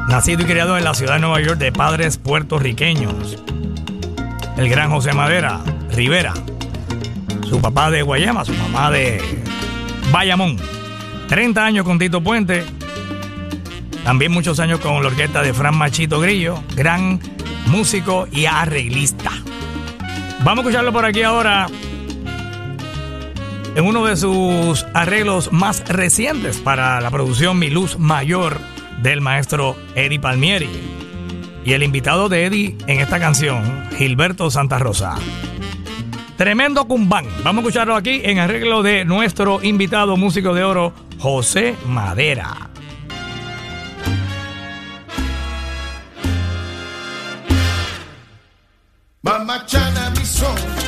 nacido 0.08 0.42
y 0.42 0.46
criado 0.46 0.76
en 0.76 0.82
la 0.82 0.94
ciudad 0.94 1.14
de 1.14 1.20
Nueva 1.20 1.40
York 1.40 1.60
de 1.60 1.70
padres 1.70 2.18
puertorriqueños. 2.18 3.38
El 4.56 4.68
gran 4.68 4.90
José 4.90 5.12
Madera 5.12 5.60
Rivera, 5.92 6.34
su 7.48 7.60
papá 7.60 7.92
de 7.92 8.02
Guayama, 8.02 8.44
su 8.44 8.52
mamá 8.54 8.90
de 8.90 9.22
Bayamón. 10.10 10.56
30 11.28 11.64
años 11.64 11.84
con 11.84 12.00
Tito 12.00 12.20
Puente, 12.20 12.64
también 14.02 14.32
muchos 14.32 14.58
años 14.58 14.80
con 14.80 15.00
la 15.04 15.08
orquesta 15.08 15.42
de 15.42 15.54
Fran 15.54 15.76
Machito 15.76 16.18
Grillo, 16.18 16.60
gran 16.74 17.20
músico 17.66 18.26
y 18.32 18.46
arreglista. 18.46 19.30
Vamos 20.40 20.64
a 20.64 20.68
escucharlo 20.68 20.92
por 20.92 21.04
aquí 21.04 21.22
ahora 21.22 21.68
en 23.74 23.86
uno 23.86 24.04
de 24.04 24.16
sus 24.16 24.84
arreglos 24.94 25.52
más 25.52 25.86
recientes 25.88 26.58
para 26.58 27.00
la 27.00 27.10
producción 27.10 27.58
Mi 27.58 27.70
Luz 27.70 27.98
Mayor 27.98 28.60
del 29.02 29.20
maestro 29.20 29.76
Eddie 29.94 30.20
Palmieri. 30.20 30.70
Y 31.64 31.72
el 31.72 31.82
invitado 31.82 32.28
de 32.28 32.46
Eddie 32.46 32.76
en 32.86 33.00
esta 33.00 33.18
canción, 33.18 33.88
Gilberto 33.96 34.50
Santa 34.50 34.78
Rosa. 34.78 35.14
Tremendo 36.36 36.86
cumbán. 36.86 37.26
Vamos 37.44 37.62
a 37.62 37.68
escucharlo 37.68 37.94
aquí 37.94 38.20
en 38.24 38.38
arreglo 38.38 38.82
de 38.82 39.04
nuestro 39.04 39.62
invitado 39.62 40.16
músico 40.16 40.54
de 40.54 40.64
oro, 40.64 40.92
José 41.18 41.76
Madera. 41.86 42.68
Mi 49.22 50.81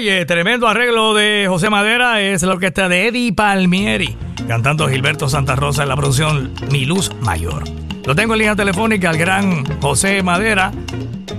Oye, 0.00 0.24
tremendo 0.24 0.66
arreglo 0.66 1.12
de 1.12 1.44
José 1.46 1.68
Madera 1.68 2.22
es 2.22 2.42
la 2.42 2.54
orquesta 2.54 2.88
de 2.88 3.08
Eddie 3.08 3.34
Palmieri, 3.34 4.16
cantando 4.48 4.88
Gilberto 4.88 5.28
Santa 5.28 5.56
Rosa 5.56 5.82
en 5.82 5.90
la 5.90 5.96
producción 5.96 6.54
Mi 6.70 6.86
Luz 6.86 7.12
Mayor. 7.20 7.64
Lo 8.06 8.14
tengo 8.14 8.32
en 8.32 8.38
línea 8.38 8.56
telefónica 8.56 9.10
al 9.10 9.18
gran 9.18 9.62
José 9.82 10.22
Madera, 10.22 10.72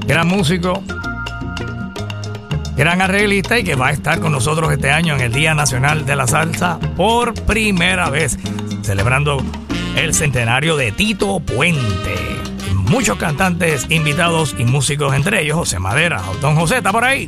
gran 0.06 0.28
músico, 0.28 0.84
gran 2.78 3.02
arreglista 3.02 3.58
y 3.58 3.64
que 3.64 3.74
va 3.74 3.88
a 3.88 3.92
estar 3.94 4.20
con 4.20 4.32
nosotros 4.32 4.72
este 4.72 4.92
año 4.92 5.16
en 5.16 5.22
el 5.22 5.34
Día 5.34 5.56
Nacional 5.56 6.06
de 6.06 6.16
la 6.16 6.28
Salsa 6.28 6.80
por 6.96 7.34
primera 7.34 8.12
vez, 8.12 8.38
celebrando 8.84 9.44
el 9.96 10.14
centenario 10.14 10.78
de 10.78 10.92
Tito 10.92 11.40
Puente. 11.40 12.16
Muchos 12.76 13.18
cantantes 13.18 13.88
invitados 13.90 14.56
y 14.60 14.66
músicos, 14.66 15.16
entre 15.16 15.42
ellos 15.42 15.58
José 15.58 15.80
Madera. 15.80 16.22
Don 16.42 16.56
José, 16.56 16.78
¿está 16.78 16.92
por 16.92 17.04
ahí? 17.04 17.28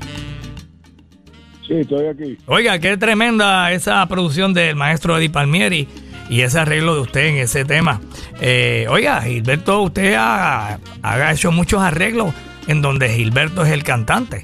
Sí, 1.68 1.74
estoy 1.76 2.08
aquí. 2.08 2.38
Oiga, 2.46 2.80
qué 2.80 2.98
tremenda 2.98 3.72
esa 3.72 4.06
producción 4.08 4.54
del 4.54 4.76
maestro 4.76 5.18
Eddie 5.18 5.30
Palmieri 5.30 5.88
y 6.30 6.42
ese 6.42 6.60
arreglo 6.60 6.96
de 6.96 7.02
usted 7.02 7.26
en 7.28 7.38
ese 7.38 7.66
tema. 7.66 8.02
Eh, 8.42 8.86
oiga, 8.90 9.22
Gilberto, 9.22 9.82
usted 9.82 10.16
ha, 10.18 10.80
ha 11.02 11.32
hecho 11.32 11.52
muchos 11.52 11.82
arreglos 11.82 12.34
en 12.68 12.82
donde 12.82 13.10
Gilberto 13.10 13.64
es 13.64 13.72
el 13.72 13.84
cantante. 13.84 14.42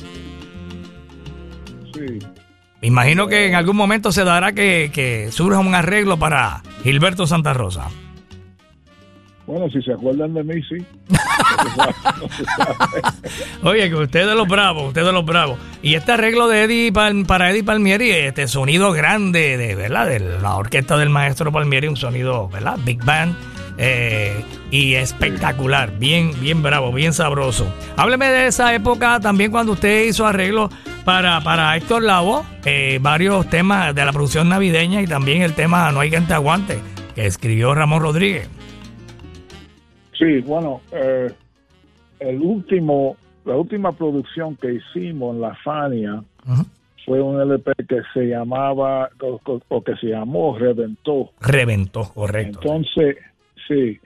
Sí. 1.94 2.20
Me 2.82 2.88
imagino 2.88 3.28
que 3.28 3.48
en 3.48 3.56
algún 3.56 3.76
momento 3.76 4.12
se 4.12 4.24
dará 4.24 4.54
que, 4.54 4.90
que 4.94 5.32
surja 5.32 5.60
un 5.60 5.76
arreglo 5.76 6.18
para 6.18 6.64
Gilberto 6.84 7.28
Santa 7.28 7.54
Rosa. 7.54 7.90
Bueno, 9.50 9.68
si 9.72 9.82
se 9.82 9.94
acuerdan 9.94 10.36
de 10.36 10.44
mí, 10.44 10.62
sí. 10.62 10.76
Oye, 13.64 13.90
que 13.90 13.96
usted 13.96 14.28
de 14.28 14.36
los 14.36 14.48
bravos, 14.48 14.90
usted 14.90 15.04
de 15.04 15.12
los 15.12 15.26
bravos. 15.26 15.58
Y 15.82 15.96
este 15.96 16.12
arreglo 16.12 16.48
de 16.48 16.66
Eddie 16.66 16.92
para 16.92 17.50
Eddie 17.50 17.64
Palmieri, 17.64 18.12
este 18.12 18.48
sonido 18.48 18.92
grande 18.92 19.58
de, 19.58 19.74
¿verdad? 19.74 20.06
De 20.06 20.20
la 20.20 20.56
orquesta 20.56 20.98
del 20.98 21.10
maestro 21.10 21.52
Palmieri, 21.52 21.88
un 21.88 21.98
sonido, 21.98 22.48
¿verdad? 22.50 22.78
Big 22.86 23.04
Band. 23.04 23.36
eh, 23.80 24.46
y 24.70 24.94
espectacular, 24.94 25.98
bien, 25.98 26.32
bien 26.40 26.62
bravo, 26.62 26.94
bien 26.94 27.14
sabroso. 27.14 27.74
Hábleme 27.98 28.28
de 28.28 28.46
esa 28.46 28.76
época 28.76 29.20
también 29.20 29.50
cuando 29.50 29.72
usted 29.72 30.04
hizo 30.04 30.28
arreglos 30.28 30.70
para, 31.06 31.42
para 31.42 31.76
Héctor 31.76 32.04
Lavoe, 32.04 32.44
eh, 32.66 33.00
varios 33.02 33.50
temas 33.50 33.96
de 33.96 34.06
la 34.06 34.12
producción 34.12 34.48
navideña 34.48 35.02
y 35.02 35.08
también 35.08 35.42
el 35.42 35.56
tema 35.56 35.92
No 35.92 36.02
hay 36.02 36.12
quien 36.12 36.28
te 36.28 36.36
aguante, 36.36 36.78
que 37.16 37.26
escribió 37.26 37.74
Ramón 37.74 38.04
Rodríguez. 38.04 38.48
Sí, 40.20 40.42
bueno, 40.42 40.82
eh, 40.92 41.32
el 42.20 42.42
último, 42.42 43.16
la 43.46 43.56
última 43.56 43.94
producción 43.94 44.58
que 44.58 44.74
hicimos 44.74 45.34
en 45.34 45.42
La 45.42 45.56
Fania 45.64 46.22
fue 47.06 47.22
un 47.22 47.40
LP 47.40 47.72
que 47.88 48.02
se 48.14 48.26
llamaba, 48.26 49.10
o 49.70 49.82
que 49.82 49.96
se 49.96 50.08
llamó 50.08 50.58
Reventó. 50.58 51.32
Reventó, 51.40 52.04
correcto. 52.14 52.60
Entonces, 52.62 53.16
sí, 53.66 53.98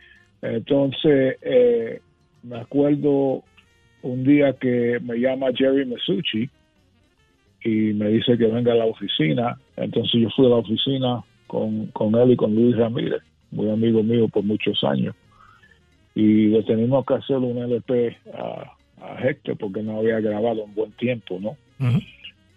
entonces 0.44 1.38
eh, 1.42 2.00
me 2.44 2.60
acuerdo 2.60 3.44
un 4.04 4.24
día 4.24 4.54
que 4.54 5.00
me 5.02 5.18
llama 5.18 5.48
Jerry 5.56 5.86
Mesucci 5.86 6.48
y 7.64 7.94
me 7.94 8.10
dice 8.10 8.38
que 8.38 8.46
venga 8.46 8.74
a 8.74 8.76
la 8.76 8.86
oficina. 8.86 9.58
Entonces 9.78 10.22
yo 10.22 10.30
fui 10.36 10.46
a 10.46 10.50
la 10.50 10.58
oficina 10.58 11.24
con, 11.48 11.88
con 11.88 12.14
él 12.16 12.32
y 12.32 12.36
con 12.36 12.54
Luis 12.54 12.78
Ramírez, 12.78 13.24
muy 13.50 13.72
amigo 13.72 14.04
mío 14.04 14.28
por 14.28 14.44
muchos 14.44 14.84
años. 14.84 15.16
Y 16.16 16.48
le 16.48 16.64
teníamos 16.64 17.06
que 17.06 17.16
hacer 17.16 17.38
un 17.38 17.58
LP 17.58 18.18
a, 18.34 18.72
a 19.02 19.28
Héctor 19.28 19.58
porque 19.58 19.82
no 19.82 19.98
había 20.00 20.20
grabado 20.20 20.64
en 20.64 20.74
buen 20.76 20.92
tiempo, 20.94 21.40
¿no? 21.42 21.58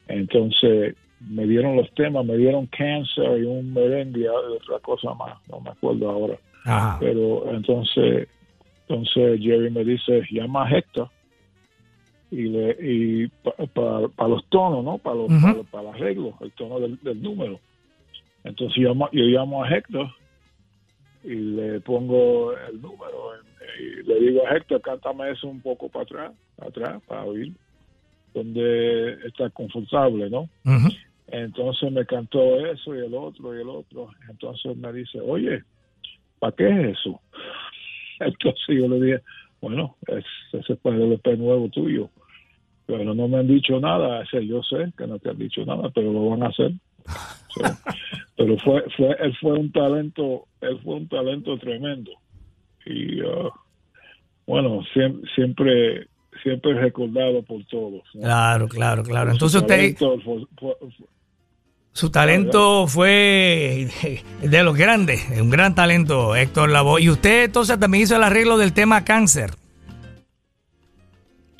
Entonces 0.09 0.95
me 1.31 1.47
dieron 1.47 1.77
los 1.77 1.91
temas, 1.95 2.25
me 2.27 2.37
dieron 2.37 2.67
Cancer 2.67 3.41
y 3.41 3.45
un 3.45 3.73
merengue 3.73 4.21
y 4.21 4.27
otra 4.27 4.79
cosa 4.81 5.15
más, 5.15 5.39
no 5.49 5.61
me 5.61 5.71
acuerdo 5.71 6.11
ahora. 6.11 6.39
Ajá. 6.65 6.99
Pero 7.01 7.51
entonces, 7.55 8.29
entonces 8.87 9.41
Jerry 9.41 9.71
me 9.71 9.85
dice, 9.85 10.23
llama 10.31 10.67
a 10.67 10.71
Héctor 10.79 11.09
y 12.31 12.43
le 12.43 12.77
y 12.81 13.27
para 13.73 14.29
los 14.29 14.45
tonos, 14.49 14.85
¿no? 14.85 14.99
Para 14.99 15.17
los, 15.17 15.31
Ujú. 15.31 15.41
para, 15.41 15.63
para 15.71 15.89
el 15.91 15.95
arreglo, 15.95 16.35
el 16.41 16.53
tono 16.53 16.79
del, 16.81 16.99
del 17.03 17.23
número. 17.23 17.59
Entonces 18.45 18.77
yo, 18.81 18.91
llamo- 18.91 19.11
yo 19.13 19.25
llamo 19.25 19.65
a 19.65 19.71
Héctor 19.71 20.09
y 21.27 21.35
le 21.35 21.81
pongo 21.81 22.57
el 22.57 22.81
número 22.81 23.33
y 23.79 24.03
le 24.05 24.21
digo 24.21 24.47
a 24.47 24.57
Héctor, 24.57 24.81
cántame 24.81 25.31
eso 25.33 25.49
un 25.49 25.61
poco 25.61 25.89
para 25.89 26.05
atrás, 26.05 26.33
atrás, 26.59 27.03
para 27.07 27.25
oír 27.25 27.53
donde 28.37 29.15
está 29.27 29.49
confortable, 29.51 30.29
¿no? 30.29 30.49
Entonces 31.29 31.91
me 31.91 32.05
cantó 32.05 32.65
eso 32.67 32.95
y 32.95 32.99
el 32.99 33.15
otro 33.15 33.57
y 33.57 33.63
el 33.63 33.69
otro. 33.69 34.11
Entonces 34.29 34.77
me 34.77 34.93
dice, 34.93 35.21
oye, 35.21 35.63
¿para 36.39 36.55
qué 36.55 36.69
es 36.69 36.99
eso? 36.99 37.21
Entonces 38.21 38.67
yo 38.69 38.89
le 38.89 39.01
dije, 39.01 39.23
bueno, 39.61 39.97
es, 40.07 40.25
ese 40.53 40.77
fue 40.77 40.95
el 40.95 41.13
EP 41.15 41.27
nuevo 41.39 41.69
tuyo. 41.71 42.11
Pero 42.85 43.15
no 43.15 43.27
me 43.27 43.39
han 43.39 43.49
dicho 43.49 43.81
nada. 43.81 44.23
Ese, 44.23 44.47
yo 44.47 44.63
sé 44.63 44.93
que 44.97 45.07
no 45.07 45.19
te 45.19 45.31
han 45.31 45.39
dicho 45.39 45.65
nada, 45.65 45.91
pero 45.95 46.13
lo 46.13 46.29
van 46.29 46.43
a 46.43 46.49
hacer. 46.49 46.73
So, 47.55 47.63
pero 48.37 48.59
fue, 48.59 48.85
fue, 48.97 49.17
él 49.21 49.37
fue 49.41 49.53
un 49.53 49.73
talento, 49.73 50.47
él 50.61 50.79
fue 50.83 50.95
un 50.97 51.09
talento 51.09 51.59
tremendo. 51.59 52.11
Y 52.85 53.21
uh, 53.23 53.51
bueno, 54.47 54.83
siempre, 54.93 55.29
siempre, 55.35 56.09
siempre 56.43 56.75
recordado 56.75 57.43
por 57.43 57.65
todos. 57.67 58.03
¿no? 58.15 58.21
Claro, 58.23 58.69
claro, 58.69 59.03
claro. 59.03 59.31
Su 59.31 59.35
Entonces 59.35 59.61
usted, 59.63 59.77
talento 59.77 60.21
fue- 60.25 60.47
fue- 60.59 60.77
fue- 60.97 61.07
su 61.93 62.11
talento 62.11 62.87
fue 62.87 63.89
de 64.43 64.63
los 64.63 64.77
grandes, 64.77 65.27
un 65.41 65.49
gran 65.49 65.75
talento, 65.75 66.37
Héctor 66.37 66.69
Lavoe. 66.69 67.01
Y 67.01 67.09
usted 67.09 67.45
entonces 67.45 67.79
también 67.81 68.03
hizo 68.05 68.17
el 68.17 68.23
arreglo 68.23 68.59
del 68.59 68.75
tema 68.75 69.03
cáncer 69.03 69.53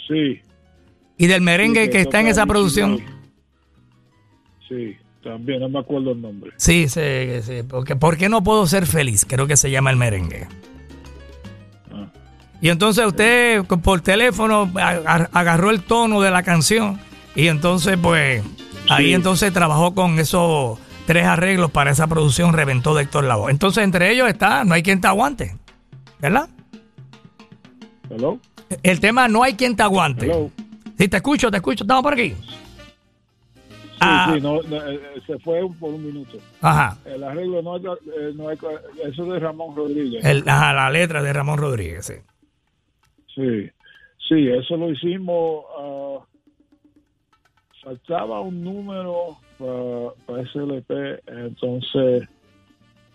sí, 0.07 0.41
y 1.17 1.27
del 1.27 1.41
merengue 1.41 1.87
Sí, 1.87 1.91
que 1.91 2.01
está 2.03 2.21
en 2.21 2.27
esa 2.29 2.45
producción. 2.47 3.01
Sí, 4.69 4.97
también, 5.23 5.61
no 5.61 5.69
me 5.69 5.79
acuerdo 5.81 6.13
el 6.13 6.21
nombre. 6.23 6.53
Sí, 6.57 6.89
sí, 6.89 7.01
sí, 7.43 7.63
porque 7.69 7.97
¿por 7.97 8.17
qué 8.17 8.29
no 8.29 8.43
puedo 8.45 8.67
ser 8.67 8.87
feliz? 8.87 9.25
Creo 9.29 9.47
que 9.47 9.57
se 9.57 9.71
llama 9.71 9.91
el 9.91 9.97
merengue. 9.97 10.47
Ah. 11.93 12.07
Y 12.61 12.69
entonces 12.69 13.05
usted 13.07 13.65
por 13.65 14.01
teléfono 14.01 14.71
agarró 15.33 15.71
el 15.71 15.83
tono 15.83 16.21
de 16.21 16.31
la 16.31 16.43
canción 16.43 16.99
y 17.35 17.49
entonces 17.49 17.99
pues 18.01 18.43
ahí 18.89 19.07
Sí. 19.07 19.15
entonces 19.15 19.53
trabajó 19.53 19.95
con 19.95 20.19
esos 20.19 20.79
tres 21.07 21.27
arreglos 21.27 21.71
para 21.71 21.91
esa 21.91 22.07
producción 22.07 22.53
Reventó 22.53 22.95
de 22.95 23.03
Héctor 23.03 23.25
Lavoe. 23.25 23.51
Entonces 23.51 23.85
entre 23.85 24.11
ellos 24.13 24.29
está 24.29 24.65
No 24.65 24.75
hay 24.75 24.83
quien 24.83 25.01
te 25.01 25.09
aguante, 25.09 25.57
¿verdad? 26.21 26.49
Hello, 28.11 28.39
El 28.83 29.01
tema 29.01 29.29
No 29.29 29.43
hay 29.43 29.55
quien 29.55 29.75
te 29.77 29.83
aguante. 29.83 30.27
hello. 30.27 30.51
Sí, 30.99 31.09
te 31.09 31.17
escucho, 31.19 31.51
te 31.51 31.59
escucho, 31.59 31.85
estamos 31.85 32.03
por 32.03 32.15
aquí. 32.15 32.35
Sí, 33.97 34.03
Ah. 34.03 34.31
sí, 34.35 34.41
no, 34.43 34.61
no, 34.63 34.77
eh, 34.89 35.01
eh, 35.17 35.21
se 35.27 35.39
fue 35.39 35.61
por 35.81 35.95
un 35.95 36.05
minuto. 36.05 36.37
Ajá. 36.61 36.99
El 37.07 37.25
arreglo 37.25 37.63
no, 37.63 37.77
eh, 37.79 38.33
no 38.35 38.51
es, 38.51 38.59
eso 39.05 39.23
es 39.25 39.29
de 39.33 39.39
Ramón 39.39 39.75
Rodríguez. 39.75 40.23
El- 40.25 40.47
ajá, 40.49 40.75
la 40.75 40.91
letra 40.91 41.23
de 41.23 41.33
Ramón 41.33 41.59
Rodríguez, 41.59 42.05
sí. 42.07 42.15
Sí, 43.35 43.71
sí, 44.29 44.49
eso 44.49 44.77
lo 44.77 44.91
hicimos. 44.91 45.65
ah, 45.79 46.19
faltaba 47.83 48.41
un 48.41 48.63
número 48.65 49.37
para 50.27 50.43
ese 50.43 50.59
LP, 50.59 51.21
entonces 51.29 52.29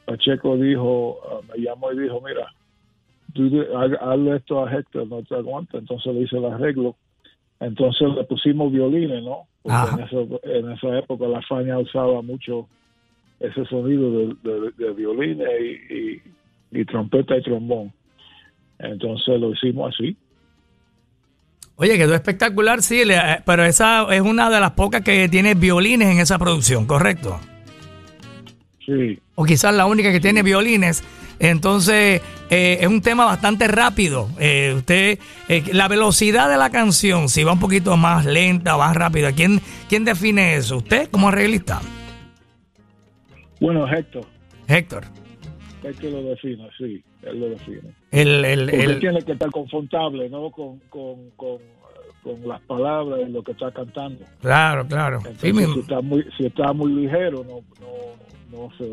Pacheco 0.06 0.56
dijo, 0.58 1.20
ah, 1.30 1.42
me 1.54 1.62
llamó 1.64 1.92
y 1.92 2.00
dijo, 2.00 2.22
mira, 2.22 2.48
hazle 4.02 4.38
esto 4.38 4.66
a 4.66 4.72
Héctor, 4.74 5.08
no 5.08 5.22
te 5.24 5.36
aguanta, 5.36 5.78
entonces 5.78 6.14
le 6.14 6.22
hice 6.22 6.38
el 6.38 6.46
arreglo, 6.46 6.96
entonces 7.62 8.10
le 8.16 8.24
pusimos 8.26 8.72
violines, 8.72 9.24
¿no? 9.24 9.48
Porque 9.64 9.94
en, 9.94 10.00
eso- 10.08 10.40
en 10.44 10.72
esa 10.72 10.98
época 11.00 11.28
la 11.28 11.42
Faña 11.44 11.78
usaba 11.80 12.22
mucho 12.22 12.68
ese 13.40 13.64
sonido 13.66 14.12
de, 14.12 14.26
de- 14.44 14.72
de 14.86 14.94
violines 14.94 15.48
y, 15.62 15.94
y- 15.96 16.22
y 16.82 16.86
trompeta 16.86 17.38
y 17.38 17.42
trombón. 17.44 17.94
Entonces 18.80 19.40
lo 19.40 19.52
hicimos 19.54 19.94
así. 19.94 20.18
Oye, 21.78 21.98
quedó 21.98 22.14
espectacular, 22.14 22.82
sí, 22.82 23.02
eh, 23.02 23.42
pero 23.46 23.64
esa 23.64 24.06
es 24.14 24.22
una 24.22 24.50
de 24.50 24.60
las 24.60 24.72
pocas 24.72 25.02
que 25.02 25.28
tiene 25.30 25.54
violines 25.56 26.10
en 26.10 26.20
esa 26.20 26.38
producción, 26.38 26.86
¿correcto? 26.86 27.40
Sí, 28.86 29.20
O 29.36 29.46
quizás 29.46 29.74
la 29.76 29.86
única 29.86 30.12
que 30.12 30.20
tiene 30.20 30.44
violines. 30.44 31.04
Entonces, 31.40 32.22
eh, 32.52 32.78
es 32.82 32.88
un 32.88 33.02
tema 33.02 33.26
bastante 33.26 33.68
rápido. 33.68 34.28
Eh, 34.40 34.74
usted, 34.78 35.18
eh, 35.50 35.64
la 35.74 35.88
velocidad 35.88 36.50
de 36.50 36.58
la 36.58 36.70
canción, 36.70 37.30
si 37.30 37.44
va 37.44 37.54
un 37.54 37.60
poquito 37.60 37.98
más 37.98 38.26
lenta 38.26 38.76
o 38.76 38.80
más 38.80 38.96
rápida, 38.96 39.32
¿quién, 39.32 39.60
¿quién 39.90 40.06
define 40.06 40.56
eso? 40.56 40.78
¿Usted 40.78 41.10
como 41.10 41.30
arreglista? 41.30 41.82
bueno, 43.60 43.88
Héctor, 43.92 44.26
Héctor. 44.68 45.04
Héctor 45.84 46.12
lo 46.12 46.24
define, 46.24 46.68
sí, 46.78 47.04
él 47.24 47.40
lo 47.40 47.50
define. 47.50 47.94
El, 48.12 48.46
el, 48.46 48.66
Porque 48.70 48.84
el- 48.84 49.00
tiene 49.00 49.22
que 49.24 49.32
estar 49.34 49.50
confortable, 49.50 50.30
¿no? 50.30 50.52
Con, 50.52 50.80
con, 50.90 51.30
con, 51.36 51.58
con 52.24 52.48
las 52.48 52.62
palabras 52.62 53.20
y 53.28 53.32
lo 53.32 53.42
que 53.44 53.52
está 53.54 53.72
cantando. 53.72 54.26
claro, 54.42 54.86
claro. 54.88 55.20
Entonces, 55.26 55.74
si 55.74 55.80
está 55.80 56.02
muy, 56.02 56.26
si 56.38 56.46
está 56.46 56.74
muy 56.74 56.92
ligero, 56.94 57.44
no, 57.48 57.62
no, 57.80 58.58
no 58.68 58.78
se, 58.78 58.84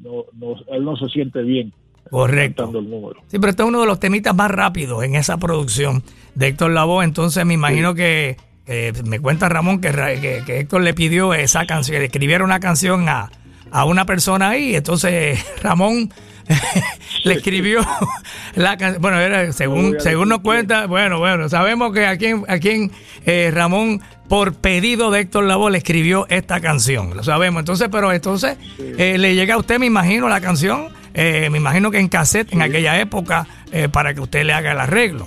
no, 0.00 0.24
no, 0.34 0.56
él 0.74 0.84
no 0.84 0.96
se 0.96 1.08
siente 1.08 1.42
bien 1.42 1.72
correcto. 2.10 2.64
cantando 2.64 2.78
el 2.80 2.90
número. 2.90 3.20
Sí, 3.28 3.38
pero 3.38 3.50
este 3.50 3.62
es 3.62 3.68
uno 3.68 3.80
de 3.80 3.86
los 3.86 4.00
temitas 4.00 4.34
más 4.34 4.50
rápidos 4.50 5.04
en 5.04 5.14
esa 5.14 5.36
producción 5.38 6.02
de 6.34 6.48
Héctor 6.48 6.70
Lavoe. 6.72 7.04
Entonces 7.04 7.44
me 7.44 7.54
imagino 7.54 7.94
que 7.94 8.36
eh, 8.66 8.92
me 9.04 9.20
cuenta 9.20 9.48
Ramón 9.48 9.80
que, 9.80 9.90
que, 9.90 10.42
que 10.44 10.60
Héctor 10.60 10.82
le 10.82 10.94
pidió 10.94 11.34
esa 11.34 11.66
canción, 11.66 11.98
le 11.98 12.06
escribiera 12.06 12.44
una 12.44 12.60
canción 12.60 13.08
a, 13.08 13.30
a 13.70 13.84
una 13.84 14.06
persona 14.06 14.50
ahí. 14.50 14.76
Entonces 14.76 15.44
Ramón 15.62 16.10
le 17.24 17.34
escribió 17.34 17.80
la 18.54 18.76
canción. 18.76 19.02
Bueno, 19.02 19.18
era, 19.18 19.46
No 19.46 19.52
según, 19.52 19.96
a 19.96 20.00
según 20.00 20.28
nos 20.28 20.40
cuenta, 20.40 20.86
bueno, 20.86 21.18
bueno, 21.18 21.48
sabemos 21.48 21.92
que 21.92 22.06
a 22.06 22.16
quien, 22.16 22.44
a 22.48 22.58
quien 22.58 22.90
eh, 23.24 23.50
Ramón, 23.52 24.00
por 24.28 24.54
pedido 24.54 25.10
de 25.10 25.20
Héctor 25.20 25.44
Lavoe, 25.44 25.70
le 25.70 25.78
escribió 25.78 26.26
esta 26.28 26.60
canción. 26.60 27.16
Lo 27.16 27.22
sabemos. 27.22 27.60
Entonces, 27.60 27.88
pero 27.90 28.12
entonces 28.12 28.56
eh, 28.78 29.18
le 29.18 29.34
llega 29.34 29.54
a 29.54 29.58
usted, 29.58 29.78
me 29.78 29.86
imagino, 29.86 30.28
la 30.28 30.40
canción. 30.40 30.88
Eh, 31.14 31.48
me 31.50 31.58
imagino 31.58 31.90
que 31.90 31.98
en 31.98 32.08
cassette 32.08 32.52
en 32.52 32.62
aquella 32.62 33.00
época 33.00 33.46
eh, 33.72 33.88
para 33.88 34.14
que 34.14 34.20
usted 34.20 34.44
le 34.44 34.52
haga 34.52 34.72
el 34.72 34.80
arreglo. 34.80 35.26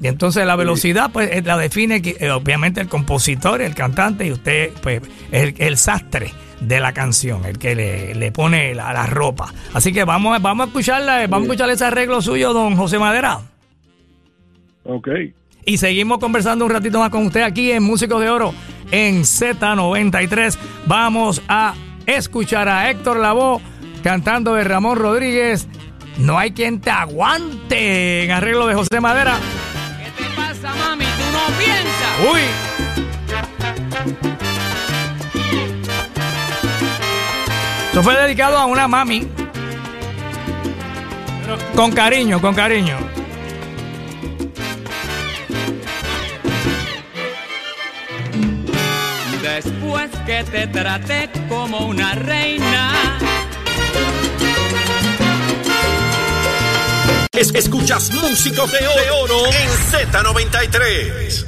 Y 0.00 0.06
entonces 0.08 0.44
la 0.46 0.56
velocidad 0.56 1.10
pues 1.12 1.30
eh, 1.32 1.42
la 1.42 1.56
define 1.56 2.02
eh, 2.04 2.30
obviamente 2.30 2.80
el 2.80 2.88
compositor, 2.88 3.62
el 3.62 3.74
cantante 3.74 4.26
y 4.26 4.32
usted 4.32 4.72
pues 4.82 5.00
es 5.30 5.42
el, 5.42 5.54
el 5.58 5.76
sastre 5.78 6.30
de 6.60 6.80
la 6.80 6.92
canción, 6.92 7.44
el 7.46 7.58
que 7.58 7.74
le, 7.74 8.14
le 8.14 8.32
pone 8.32 8.74
la, 8.74 8.92
la 8.92 9.06
ropa. 9.06 9.52
Así 9.72 9.92
que 9.92 10.04
vamos, 10.04 10.36
a- 10.36 10.38
vamos 10.40 10.64
a 10.64 10.68
escucharla, 10.68 11.26
vamos 11.26 11.40
a 11.48 11.52
escuchar 11.52 11.70
ese 11.70 11.84
arreglo 11.84 12.20
suyo, 12.20 12.52
don 12.52 12.76
José 12.76 12.98
Madera. 12.98 13.40
Ok. 14.84 15.08
Y 15.64 15.78
seguimos 15.78 16.18
conversando 16.18 16.64
un 16.66 16.70
ratito 16.70 16.98
más 16.98 17.08
con 17.10 17.26
usted 17.26 17.40
aquí 17.42 17.70
en 17.72 17.82
Músicos 17.82 18.20
de 18.20 18.28
Oro 18.28 18.52
en 18.90 19.22
Z93. 19.22 20.56
Vamos 20.86 21.40
a 21.48 21.74
escuchar 22.06 22.68
a 22.68 22.90
Héctor 22.90 23.18
Lavoe 23.18 23.60
cantando 24.04 24.54
de 24.54 24.64
Ramón 24.64 24.98
Rodríguez. 24.98 25.66
No 26.18 26.38
hay 26.38 26.52
quien 26.52 26.80
te 26.80 26.90
aguante 26.90 28.24
en 28.24 28.30
arreglo 28.30 28.66
de 28.66 28.74
José 28.74 29.00
Madera. 29.00 29.38
¿Qué 29.98 30.22
te 30.22 30.30
pasa, 30.36 30.74
mami? 30.74 31.06
¿Tú 31.06 31.24
no 31.32 31.58
piensas? 31.58 32.20
Uy. 32.32 32.40
Esto 37.86 38.02
fue 38.02 38.14
dedicado 38.14 38.58
a 38.58 38.66
una 38.66 38.86
mami. 38.86 39.26
Pero 41.40 41.58
con 41.74 41.90
cariño, 41.90 42.40
con 42.42 42.54
cariño. 42.54 42.98
Después 49.42 50.10
que 50.26 50.44
te 50.44 50.66
traté 50.66 51.30
como 51.48 51.86
una 51.86 52.14
reina, 52.14 52.92
Es- 57.34 57.54
escuchas 57.54 58.10
Músicos 58.12 58.70
de 58.72 58.78
Oro, 58.86 59.02
de 59.02 59.10
Oro 59.10 59.46
en 59.46 59.70
Z93. 59.90 61.46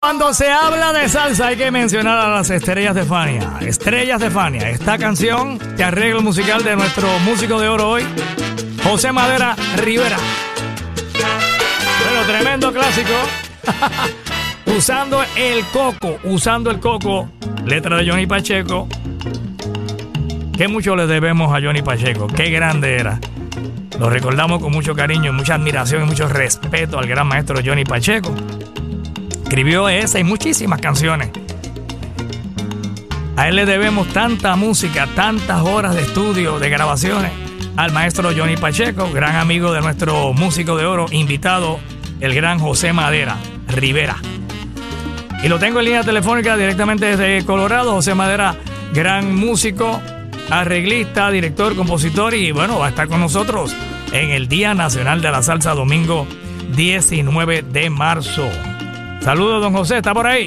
Cuando 0.00 0.32
se 0.32 0.50
habla 0.50 0.92
de 0.92 1.08
salsa 1.08 1.48
hay 1.48 1.56
que 1.56 1.70
mencionar 1.70 2.18
a 2.18 2.28
las 2.28 2.48
estrellas 2.50 2.94
de 2.94 3.04
Fania. 3.04 3.58
Estrellas 3.60 4.20
de 4.20 4.30
Fania. 4.30 4.70
Esta 4.70 4.96
canción 4.98 5.58
que 5.76 5.84
arregla 5.84 6.18
el 6.18 6.24
musical 6.24 6.62
de 6.64 6.74
nuestro 6.76 7.06
músico 7.20 7.60
de 7.60 7.68
oro 7.68 7.90
hoy, 7.90 8.04
José 8.82 9.12
Madera 9.12 9.56
Rivera. 9.76 10.16
Bueno, 12.04 12.26
tremendo 12.26 12.72
clásico. 12.72 13.12
usando 14.76 15.22
el 15.36 15.64
coco, 15.66 16.18
usando 16.24 16.70
el 16.70 16.80
coco, 16.80 17.30
letra 17.66 17.98
de 17.98 18.08
Johnny 18.10 18.26
Pacheco. 18.26 18.88
Que 20.56 20.68
mucho 20.68 20.96
le 20.96 21.06
debemos 21.06 21.54
a 21.54 21.60
Johnny 21.60 21.82
Pacheco. 21.82 22.26
Qué 22.26 22.50
grande 22.50 22.96
era. 22.96 23.18
Lo 24.00 24.08
recordamos 24.08 24.62
con 24.62 24.72
mucho 24.72 24.94
cariño, 24.94 25.30
mucha 25.30 25.56
admiración 25.56 26.04
y 26.04 26.06
mucho 26.06 26.26
respeto 26.26 26.98
al 26.98 27.06
gran 27.06 27.26
maestro 27.26 27.60
Johnny 27.62 27.84
Pacheco. 27.84 28.34
Escribió 29.42 29.90
esa 29.90 30.18
y 30.18 30.24
muchísimas 30.24 30.80
canciones. 30.80 31.28
A 33.36 33.48
él 33.48 33.56
le 33.56 33.66
debemos 33.66 34.08
tanta 34.08 34.56
música, 34.56 35.06
tantas 35.14 35.60
horas 35.60 35.94
de 35.94 36.00
estudio, 36.00 36.58
de 36.58 36.70
grabaciones, 36.70 37.30
al 37.76 37.92
maestro 37.92 38.30
Johnny 38.34 38.56
Pacheco, 38.56 39.12
gran 39.12 39.36
amigo 39.36 39.70
de 39.70 39.82
nuestro 39.82 40.32
músico 40.32 40.78
de 40.78 40.86
oro, 40.86 41.04
invitado, 41.10 41.78
el 42.20 42.34
gran 42.34 42.58
José 42.58 42.94
Madera 42.94 43.36
Rivera. 43.68 44.16
Y 45.44 45.48
lo 45.48 45.58
tengo 45.58 45.80
en 45.80 45.84
línea 45.84 46.04
telefónica 46.04 46.56
directamente 46.56 47.04
desde 47.04 47.44
Colorado. 47.44 47.92
José 47.92 48.14
Madera, 48.14 48.56
gran 48.94 49.36
músico, 49.36 50.00
arreglista, 50.48 51.30
director, 51.30 51.76
compositor 51.76 52.32
y 52.32 52.50
bueno, 52.50 52.78
va 52.78 52.86
a 52.86 52.88
estar 52.88 53.06
con 53.06 53.20
nosotros 53.20 53.76
en 54.12 54.30
el 54.30 54.48
Día 54.48 54.74
Nacional 54.74 55.20
de 55.22 55.30
la 55.30 55.42
Salsa, 55.42 55.74
domingo 55.74 56.26
19 56.76 57.62
de 57.62 57.90
marzo. 57.90 58.48
Saludos, 59.20 59.62
don 59.62 59.72
José, 59.72 59.98
¿está 59.98 60.14
por 60.14 60.26
ahí? 60.26 60.46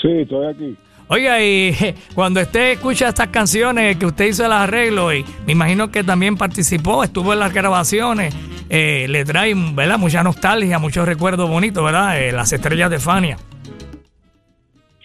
Sí, 0.00 0.08
estoy 0.22 0.46
aquí. 0.46 0.76
Oiga, 1.08 1.42
y 1.42 1.74
cuando 2.14 2.40
usted 2.40 2.72
escucha 2.72 3.08
estas 3.08 3.28
canciones 3.28 3.96
que 3.96 4.06
usted 4.06 4.26
hizo 4.26 4.46
el 4.46 4.52
arreglo, 4.52 5.12
y 5.12 5.24
me 5.44 5.52
imagino 5.52 5.90
que 5.90 6.04
también 6.04 6.36
participó, 6.36 7.02
estuvo 7.02 7.32
en 7.32 7.40
las 7.40 7.52
grabaciones, 7.52 8.34
eh, 8.68 9.06
le 9.08 9.24
trae 9.24 9.52
¿verdad? 9.54 9.98
mucha 9.98 10.22
nostalgia, 10.22 10.78
muchos 10.78 11.06
recuerdos 11.06 11.50
bonitos, 11.50 11.84
¿verdad? 11.84 12.20
Eh, 12.22 12.30
las 12.32 12.52
estrellas 12.52 12.90
de 12.90 13.00
Fania. 13.00 13.36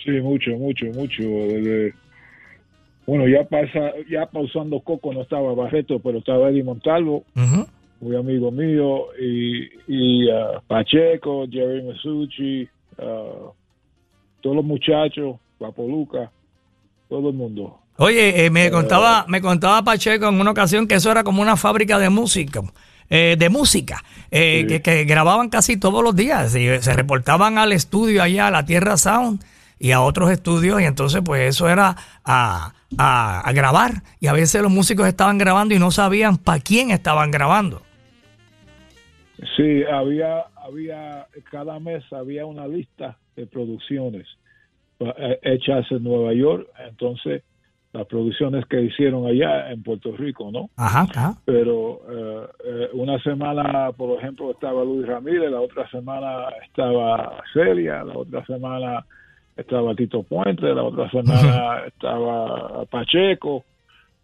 Sí, 0.03 0.11
mucho, 0.21 0.51
mucho, 0.51 0.85
mucho. 0.93 1.23
Desde- 1.23 1.93
bueno, 3.05 3.27
ya 3.27 3.43
pasa, 3.47 3.91
ya 4.09 4.25
pausando 4.25 4.79
Coco 4.79 5.13
no 5.13 5.21
estaba 5.21 5.53
Barreto, 5.53 5.99
pero 5.99 6.17
estaba 6.19 6.49
Eddie 6.49 6.63
Montalvo, 6.63 7.23
muy 8.01 8.15
amigo 8.15 8.51
mío, 8.51 9.05
y, 9.21 9.65
y 9.87 10.29
ah, 10.29 10.61
Pacheco, 10.67 11.45
Jerry 11.49 11.83
Mesucci, 11.83 12.67
ah, 12.99 13.51
todos 14.41 14.55
los 14.55 14.65
muchachos, 14.65 15.37
Papoluca, 15.59 16.31
todo 17.09 17.29
el 17.29 17.35
mundo. 17.35 17.79
Oye, 17.97 18.45
eh, 18.45 18.49
me 18.49 18.69
contaba, 18.71 19.25
me 19.27 19.39
contaba 19.41 19.81
Pacheco 19.83 20.27
en 20.27 20.39
una 20.39 20.51
ocasión 20.51 20.87
que 20.87 20.95
eso 20.95 21.09
era 21.11 21.23
como 21.23 21.41
una 21.41 21.55
fábrica 21.55 21.97
de 21.97 22.09
música, 22.09 22.61
eh, 23.09 23.35
de 23.39 23.49
música, 23.49 24.03
eh, 24.31 24.61
Sí. 24.61 24.67
que, 24.67 24.81
que 24.81 25.03
grababan 25.05 25.49
casi 25.49 25.77
todos 25.77 26.03
los 26.03 26.15
días 26.15 26.53
y 26.55 26.67
se 26.81 26.93
reportaban 26.93 27.57
al 27.57 27.71
estudio 27.71 28.21
allá, 28.21 28.47
a 28.47 28.51
la 28.51 28.65
Tierra 28.65 28.97
Sound 28.97 29.43
y 29.79 29.91
a 29.91 30.01
otros 30.01 30.29
estudios 30.31 30.81
y 30.81 30.85
entonces 30.85 31.21
pues 31.23 31.47
eso 31.49 31.69
era 31.69 31.95
a, 32.25 32.73
a- 32.97 33.41
a 33.41 33.51
grabar 33.53 33.91
y 34.19 34.27
a 34.27 34.33
veces 34.33 34.61
los 34.61 34.71
músicos 34.71 35.07
estaban 35.07 35.37
grabando 35.37 35.73
y 35.75 35.79
no 35.79 35.91
sabían 35.91 36.37
para 36.37 36.59
quién 36.61 36.91
estaban 36.91 37.31
grabando. 37.31 37.81
Sí, 39.57 39.83
había, 39.83 40.45
había, 40.55 41.27
cada 41.51 41.79
mes 41.79 42.03
había 42.13 42.45
una 42.45 42.67
lista 42.67 43.17
de 43.35 43.45
producciones 43.47 44.25
eh, 44.99 45.39
hechas 45.43 45.85
en 45.91 46.03
Nueva 46.03 46.33
York, 46.33 46.67
entonces 46.87 47.43
las 47.91 48.07
producciones 48.07 48.65
que 48.65 48.81
hicieron 48.81 49.25
allá 49.25 49.71
en 49.71 49.81
Puerto 49.83 50.15
Rico, 50.17 50.51
¿no? 50.51 50.69
Ajá, 50.77 51.01
ajá. 51.09 51.37
Pero 51.45 52.01
eh, 52.09 52.47
eh, 52.65 52.89
una 52.93 53.17
semana, 53.23 53.91
por 53.93 54.17
ejemplo, 54.17 54.51
estaba 54.51 54.83
Luis 54.83 55.07
Ramírez, 55.07 55.49
la 55.51 55.61
otra 55.61 55.89
semana 55.89 56.47
estaba 56.65 57.41
Celia, 57.53 58.03
la 58.03 58.17
otra 58.17 58.45
semana 58.45 59.05
estaba 59.55 59.95
Tito 59.95 60.23
Puente, 60.23 60.65
la 60.73 60.83
otra 60.83 61.09
semana 61.11 61.83
estaba 61.87 62.85
Pacheco. 62.85 63.63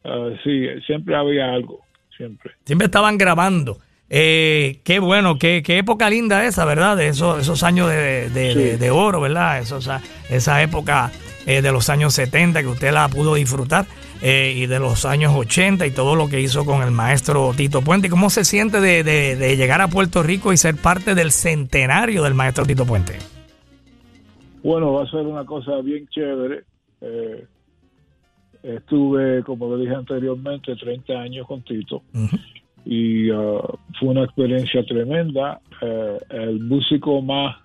Eh, 0.03 0.37
sí, 0.43 0.67
siempre 0.85 1.15
había 1.15 1.53
algo, 1.53 1.81
siempre. 2.15 2.51
Siempre 2.65 2.85
estaban 2.85 3.17
grabando. 3.17 3.77
Eh, 4.13 4.79
qué 4.83 4.99
bueno, 4.99 5.37
qué, 5.37 5.63
qué 5.63 5.77
época 5.77 6.09
linda 6.09 6.43
esa, 6.45 6.65
¿verdad? 6.65 6.97
De 6.97 7.07
esos, 7.07 7.39
esos 7.39 7.63
años 7.63 7.89
de, 7.89 8.29
de- 8.29 8.55
de- 8.55 8.71
Sí. 8.73 8.77
de 8.77 8.91
oro, 8.91 9.21
¿verdad? 9.21 9.59
Esos, 9.59 9.89
esa 10.29 10.61
época 10.61 11.11
eh, 11.45 11.61
de 11.61 11.71
los 11.71 11.89
años 11.89 12.13
70 12.13 12.59
que 12.61 12.67
usted 12.67 12.91
la 12.91 13.07
pudo 13.07 13.35
disfrutar 13.35 13.85
eh, 14.21 14.53
y 14.55 14.65
de 14.65 14.79
los 14.79 15.05
años 15.05 15.33
80 15.33 15.85
y 15.87 15.91
todo 15.91 16.15
lo 16.15 16.27
que 16.27 16.41
hizo 16.41 16.65
con 16.65 16.83
el 16.83 16.91
maestro 16.91 17.53
Tito 17.55 17.81
Puente. 17.83 18.07
¿Y 18.07 18.09
¿Cómo 18.09 18.29
se 18.29 18.43
siente 18.43 18.81
de, 18.81 19.03
de- 19.05 19.37
de 19.37 19.55
llegar 19.55 19.79
a 19.79 19.87
Puerto 19.87 20.23
Rico 20.23 20.51
y 20.51 20.57
ser 20.57 20.75
parte 20.75 21.15
del 21.15 21.31
centenario 21.31 22.21
del 22.23 22.33
maestro 22.33 22.65
Tito 22.65 22.85
Puente? 22.85 23.13
Bueno, 24.63 24.93
va 24.93 25.03
a 25.03 25.09
ser 25.09 25.25
una 25.25 25.45
cosa 25.45 25.81
bien 25.81 26.07
chévere. 26.07 26.63
Eh, 27.01 27.45
estuve, 28.63 29.43
como 29.43 29.75
le 29.75 29.83
dije 29.83 29.95
anteriormente, 29.95 30.75
30 30.75 31.13
años 31.13 31.47
con 31.47 31.61
Tito 31.63 32.03
y 32.85 33.29
ah, 33.31 33.61
fue 33.99 34.09
una 34.09 34.23
experiencia 34.23 34.83
tremenda. 34.85 35.59
Eh, 35.81 36.17
el 36.29 36.59
músico 36.61 37.21
más, 37.21 37.57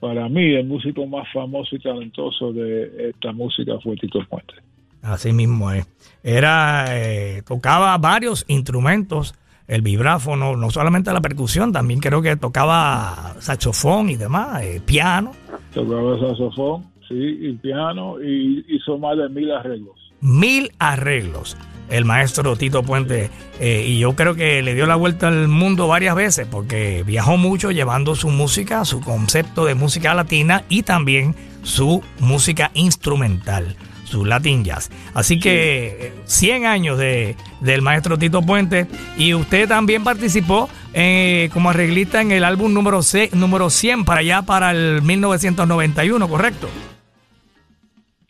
para 0.00 0.28
mí, 0.28 0.54
el 0.54 0.66
músico 0.66 1.06
más 1.06 1.26
famoso 1.32 1.76
y 1.76 1.80
talentoso 1.80 2.52
de 2.52 3.10
esta 3.10 3.32
música 3.32 3.74
fue 3.82 3.96
Tito 3.96 4.20
Puente. 4.28 4.54
Así 5.02 5.32
mismo 5.32 5.70
es. 5.72 5.86
Era, 6.22 6.86
eh, 6.90 7.42
tocaba 7.46 7.96
varios 7.98 8.44
instrumentos, 8.48 9.34
el 9.66 9.82
vibráfono, 9.82 10.56
no 10.56 10.70
solamente 10.70 11.12
la 11.12 11.20
percusión, 11.20 11.72
también 11.72 12.00
creo 12.00 12.20
que 12.20 12.36
tocaba 12.36 13.34
saxofón 13.38 14.10
y 14.10 14.16
demás, 14.16 14.62
eh, 14.62 14.82
piano, 14.84 15.32
Tocaba 15.74 16.18
saxofón, 16.18 16.84
sí, 17.08 17.14
y 17.14 17.52
piano, 17.54 18.20
y 18.20 18.64
hizo 18.68 18.98
más 18.98 19.16
de 19.16 19.28
mil 19.28 19.50
arreglos. 19.52 19.96
mil 20.20 20.72
arreglos. 20.78 21.56
El 21.88 22.04
maestro 22.04 22.54
Tito 22.54 22.84
Puente, 22.84 23.30
eh, 23.58 23.84
y 23.84 23.98
yo 23.98 24.14
creo 24.14 24.36
que 24.36 24.62
le 24.62 24.74
dio 24.74 24.86
la 24.86 24.94
vuelta 24.94 25.26
al 25.26 25.48
mundo 25.48 25.88
varias 25.88 26.14
veces 26.14 26.46
porque 26.48 27.02
viajó 27.04 27.36
mucho 27.36 27.72
llevando 27.72 28.14
su 28.14 28.28
música, 28.30 28.84
su 28.84 29.00
concepto 29.00 29.64
de 29.64 29.74
música 29.74 30.14
latina 30.14 30.62
y 30.68 30.84
también 30.84 31.34
su 31.62 32.00
música 32.20 32.70
instrumental, 32.74 33.74
su 34.10 34.24
Latin 34.24 34.64
Jazz. 34.64 34.90
Así 35.14 35.38
que 35.38 35.86
eh, 36.08 36.12
100 36.24 36.66
años 36.66 36.98
de, 36.98 37.36
del 37.60 37.80
maestro 37.80 38.18
Tito 38.18 38.42
Puente 38.42 38.86
y 39.16 39.34
usted 39.34 39.68
también 39.68 40.02
participó 40.04 40.68
eh, 40.92 41.48
como 41.52 41.70
arreglista 41.70 42.20
en 42.20 42.32
el 42.32 42.42
álbum 42.44 42.74
número, 42.74 43.02
C- 43.02 43.30
número 43.34 43.70
100 43.70 44.04
para 44.04 44.20
allá, 44.20 44.42
para 44.42 44.72
el 44.72 45.00
1991, 45.02 46.28
¿correcto? 46.28 46.68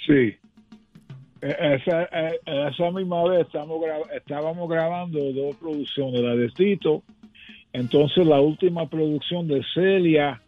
Sí. 0.06 0.36
Eh, 1.42 1.78
Esa, 1.82 2.02
eh, 2.12 2.38
esa 2.70 2.90
misma 2.90 3.24
vez 3.28 3.46
estamos 3.46 3.78
gra- 3.80 4.14
estábamos 4.14 4.68
grabando 4.68 5.18
dos 5.32 5.56
producciones, 5.56 6.20
la 6.20 6.34
de 6.36 6.48
Tito, 6.50 7.02
entonces 7.72 8.26
la 8.26 8.40
última 8.40 8.86
producción 8.88 9.48
de 9.48 9.62
Celia 9.72 10.42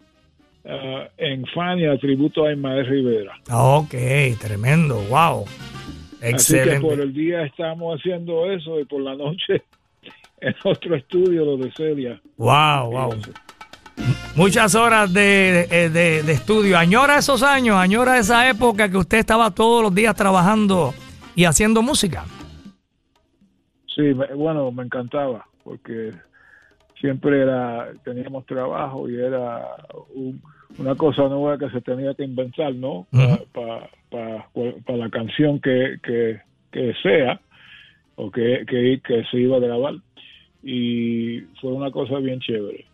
eh, 0.64 1.08
en 1.18 1.44
Fania, 1.46 1.96
tributo 1.98 2.44
a 2.46 2.52
Ismael 2.52 2.86
Rivera. 2.86 3.32
Ok, 3.50 3.94
tremendo, 4.40 4.96
wow. 5.08 5.44
Así 5.44 6.54
que 6.54 6.60
por 6.78 6.92
Excelente. 6.94 7.02
el 7.02 7.12
día 7.14 7.42
estamos 7.42 7.98
haciendo 7.98 8.50
eso 8.50 8.78
y 8.78 8.84
por 8.84 9.00
la 9.02 9.14
noche 9.16 9.64
en 10.40 10.54
otro 10.64 10.94
estudio 10.96 11.44
lo 11.44 11.56
de 11.56 11.72
Celia. 11.72 12.20
Wow, 12.36 12.90
wow. 12.92 13.14
Muchas 14.36 14.74
horas 14.74 15.12
de, 15.12 15.66
de- 15.90 16.22
de- 16.22 16.32
estudio. 16.32 16.78
Añora 16.78 17.18
esos 17.18 17.42
años, 17.42 17.76
añora 17.76 18.18
esa 18.18 18.48
época 18.48 18.88
que 18.90 18.96
usted 18.96 19.18
estaba 19.18 19.50
todos 19.50 19.82
los 19.82 19.94
días 19.94 20.14
trabajando 20.16 20.94
y 21.34 21.44
haciendo 21.44 21.82
música. 21.82 22.24
Sí, 23.94 24.00
me- 24.14 24.32
bueno, 24.34 24.70
me 24.72 24.84
encantaba 24.84 25.44
porque 25.64 26.12
siempre 27.03 27.42
era 27.42 27.92
teníamos 28.05 28.46
trabajo 28.46 29.11
y 29.11 29.16
era 29.16 29.66
un- 30.14 30.40
una 30.78 30.94
cosa 30.94 31.28
nueva 31.28 31.59
que 31.59 31.68
se 31.68 31.82
tenía 31.82 32.14
que 32.14 32.24
inventar, 32.24 32.74
¿no? 32.74 33.07
Para 33.53 34.46
Ujú. 34.55 34.96
la 34.96 35.11
canción 35.11 35.61
que, 35.61 35.98
que, 36.03 36.40
que 36.70 36.94
sea 37.03 37.40
o 38.14 38.30
que, 38.30 38.64
que, 38.66 39.00
que 39.05 39.24
se 39.30 39.36
iba 39.38 39.57
a 39.59 39.61
grabar. 39.61 39.94
Y 40.62 41.40
fue 41.61 41.72
una 41.72 41.90
cosa 41.90 42.18
bien 42.20 42.38
chévere. 42.40 42.86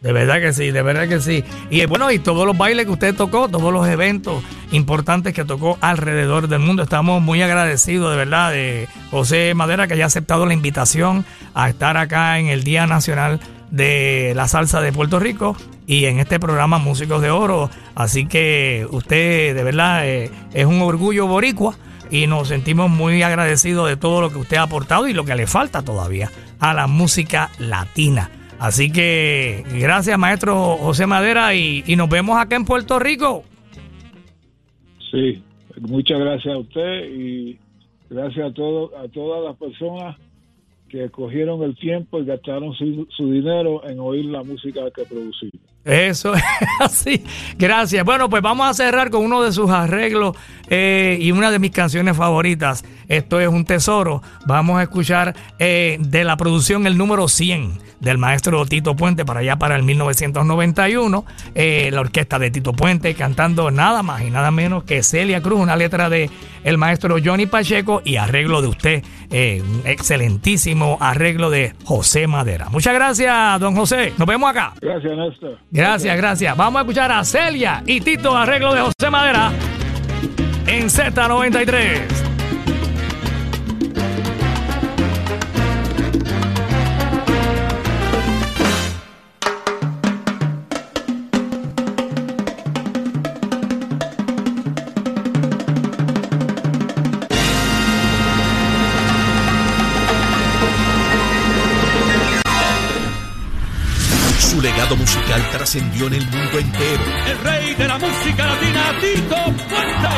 De 0.00 0.12
verdad 0.12 0.40
que 0.40 0.52
sí, 0.52 0.70
de 0.70 0.82
verdad 0.82 1.08
que 1.08 1.20
sí. 1.20 1.44
Y 1.70 1.84
bueno, 1.86 2.10
y 2.10 2.18
todos 2.18 2.46
los 2.46 2.56
bailes 2.56 2.86
que 2.86 2.92
usted 2.92 3.14
tocó, 3.14 3.48
todos 3.48 3.72
los 3.72 3.86
eventos 3.88 4.42
importantes 4.70 5.34
que 5.34 5.44
tocó 5.44 5.76
alrededor 5.80 6.48
del 6.48 6.60
mundo. 6.60 6.84
Estamos 6.84 7.20
muy 7.20 7.42
agradecidos, 7.42 8.10
de 8.12 8.16
verdad, 8.16 8.52
de 8.52 8.88
José 9.10 9.54
Madera 9.54 9.86
que 9.86 9.94
haya 9.94 10.06
aceptado 10.06 10.46
la 10.46 10.54
invitación 10.54 11.24
a 11.54 11.68
estar 11.68 11.96
acá 11.96 12.38
en 12.38 12.46
el 12.46 12.62
Día 12.62 12.86
Nacional 12.86 13.40
de 13.70 14.32
la 14.36 14.46
Salsa 14.48 14.80
de 14.80 14.92
Puerto 14.92 15.18
Rico 15.18 15.56
y 15.86 16.04
en 16.04 16.20
este 16.20 16.38
programa 16.38 16.78
Músicos 16.78 17.20
de 17.20 17.30
Oro. 17.30 17.68
Así 17.96 18.26
que 18.26 18.86
usted, 18.90 19.54
de 19.54 19.64
verdad, 19.64 20.06
eh, 20.06 20.30
es 20.52 20.66
un 20.66 20.80
orgullo 20.82 21.26
boricua 21.26 21.76
y 22.10 22.26
nos 22.26 22.48
sentimos 22.48 22.90
muy 22.90 23.22
agradecidos 23.22 23.88
de 23.88 23.96
todo 23.96 24.20
lo 24.20 24.30
que 24.30 24.38
usted 24.38 24.58
ha 24.58 24.62
aportado 24.62 25.08
y 25.08 25.12
lo 25.12 25.24
que 25.24 25.34
le 25.34 25.46
falta 25.46 25.82
todavía 25.82 26.30
a 26.60 26.72
la 26.72 26.86
música 26.86 27.50
latina. 27.58 28.30
Así 28.62 28.92
que 28.92 29.64
gracias, 29.80 30.16
maestro 30.16 30.76
José 30.76 31.04
Madera, 31.04 31.52
y, 31.52 31.82
y 31.84 31.96
nos 31.96 32.08
vemos 32.08 32.38
acá 32.38 32.54
en 32.54 32.64
Puerto 32.64 33.00
Rico. 33.00 33.42
Sí, 35.10 35.42
muchas 35.80 36.20
gracias 36.20 36.54
a 36.54 36.58
usted 36.58 37.10
y 37.10 37.58
gracias 38.08 38.52
a, 38.52 38.54
todo, 38.54 38.96
a 38.96 39.08
todas 39.08 39.42
las 39.42 39.56
personas 39.56 40.16
que 40.88 41.10
cogieron 41.10 41.64
el 41.64 41.74
tiempo 41.74 42.20
y 42.20 42.24
gastaron 42.24 42.72
su, 42.74 43.08
su 43.10 43.32
dinero 43.32 43.82
en 43.84 43.98
oír 43.98 44.26
la 44.26 44.44
música 44.44 44.82
que 44.94 45.06
producimos. 45.06 45.71
Eso 45.84 46.34
es 46.34 46.42
así. 46.80 47.24
Gracias. 47.58 48.04
Bueno, 48.04 48.28
pues 48.30 48.42
vamos 48.42 48.68
a 48.68 48.74
cerrar 48.74 49.10
con 49.10 49.24
uno 49.24 49.42
de 49.42 49.52
sus 49.52 49.70
arreglos 49.70 50.36
eh, 50.68 51.18
y 51.20 51.32
una 51.32 51.50
de 51.50 51.58
mis 51.58 51.70
canciones 51.72 52.16
favoritas. 52.16 52.84
Esto 53.08 53.40
es 53.40 53.48
un 53.48 53.64
tesoro. 53.64 54.22
Vamos 54.46 54.78
a 54.78 54.82
escuchar 54.84 55.34
eh, 55.58 55.98
de 56.00 56.24
la 56.24 56.36
producción 56.36 56.86
el 56.86 56.96
número 56.96 57.28
100 57.28 57.92
del 58.00 58.18
maestro 58.18 58.64
Tito 58.66 58.96
Puente 58.96 59.24
para 59.24 59.40
allá 59.40 59.56
para 59.56 59.76
el 59.76 59.82
1991. 59.84 61.24
eh, 61.54 61.90
la 61.92 62.00
orquesta 62.00 62.38
de 62.38 62.50
Tito 62.50 62.72
Puente 62.72 63.14
cantando 63.14 63.70
nada 63.70 64.02
más 64.02 64.22
y 64.22 64.30
nada 64.30 64.50
menos 64.50 64.82
que 64.84 65.02
Celia 65.04 65.40
Cruz, 65.40 65.60
una 65.60 65.76
letra 65.76 66.08
de 66.08 66.28
el 66.64 66.78
maestro 66.78 67.16
Johnny 67.24 67.46
Pacheco 67.46 68.02
y 68.04 68.16
arreglo 68.16 68.60
de 68.62 68.68
usted. 68.68 69.04
eh, 69.30 69.62
un 69.64 69.82
excelentísimo 69.86 70.98
arreglo 71.00 71.48
de 71.50 71.74
José 71.84 72.26
Madera. 72.26 72.68
Muchas 72.70 72.94
gracias, 72.94 73.60
don 73.60 73.74
José. 73.76 74.12
Nos 74.18 74.26
vemos 74.28 74.50
acá. 74.50 74.72
Gracias, 74.80 75.16
Néstor. 75.16 75.58
Gracias, 75.72 76.14
gracias. 76.18 76.54
Vamos 76.54 76.80
a 76.80 76.82
escuchar 76.82 77.10
a 77.10 77.24
Celia 77.24 77.82
y 77.86 78.02
Tito 78.02 78.36
Arreglo 78.36 78.74
de 78.74 78.82
José 78.82 79.10
Madera 79.10 79.50
en 80.66 80.90
Z93. 80.90 82.21
Musical 104.96 105.42
trascendió 105.50 106.06
en 106.08 106.14
el 106.14 106.26
mundo 106.28 106.58
entero. 106.58 107.02
El 107.26 107.38
rey 107.38 107.74
de 107.74 107.88
la 107.88 107.98
música 107.98 108.46
latina, 108.46 108.92
Tito 109.00 109.36
Puente. 109.68 110.08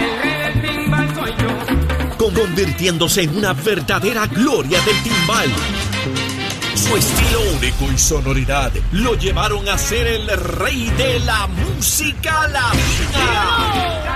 El 0.00 0.22
rey 0.22 0.54
del 0.62 0.76
timbal 0.76 1.14
soy 1.14 1.30
yo. 1.38 2.16
con- 2.18 2.34
convirtiéndose 2.34 3.22
en 3.22 3.36
una 3.36 3.52
verdadera 3.52 4.26
gloria 4.26 4.80
del 4.82 5.02
timbal. 5.02 5.50
Su 6.74 6.96
estilo 6.96 7.40
único 7.58 7.92
y 7.92 7.98
sonoridad 7.98 8.72
lo 8.92 9.14
llevaron 9.16 9.68
a 9.68 9.76
ser 9.78 10.06
el 10.06 10.26
rey 10.28 10.88
de 10.96 11.20
la 11.20 11.46
música 11.48 12.48
latina. 12.48 14.12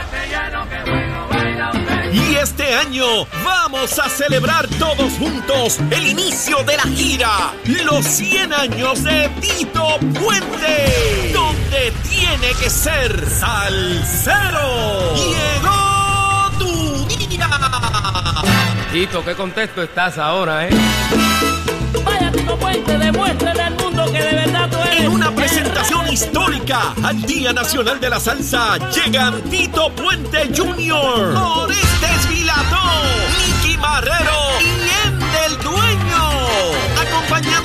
Y 2.17 2.37
este 2.37 2.75
año 2.75 3.27
vamos 3.45 3.99
a 3.99 4.09
celebrar 4.09 4.67
todos 4.79 5.13
juntos 5.19 5.79
el 5.91 6.07
inicio 6.07 6.65
de 6.65 6.77
la 6.79 6.85
gira, 6.85 7.53
los 7.85 8.07
100 8.07 8.55
años 8.55 9.05
de 9.05 9.29
Tito 9.41 9.99
Puente, 10.19 11.33
donde 11.35 11.93
tiene 12.09 12.55
que 12.59 12.71
ser 12.71 13.29
salsero. 13.29 15.15
Llegó 15.15 16.51
tu 16.59 17.07
Tito, 18.93 19.23
qué 19.23 19.35
contexto 19.35 19.83
estás 19.83 20.17
ahora, 20.17 20.69
¿eh? 20.69 20.71
Vaya 22.03 22.33
Tito 22.33 22.57
Puente, 22.57 22.97
demuéstrale 22.97 23.63
al 23.63 23.75
mundo 23.77 24.05
que 24.11 24.23
de 24.23 24.33
verdad 24.37 24.71
tú 24.71 24.79
eres. 24.79 25.01
En 25.01 25.09
una 25.09 25.31
presentación 25.33 26.11
histórica 26.11 26.95
al 27.03 27.21
Día 27.23 27.53
Nacional 27.53 28.01
de 28.01 28.09
la 28.09 28.19
Salsa 28.21 28.79
llegan 28.91 29.43
Tito 29.43 29.91
Puente 29.93 30.49
Jr., 30.57 31.35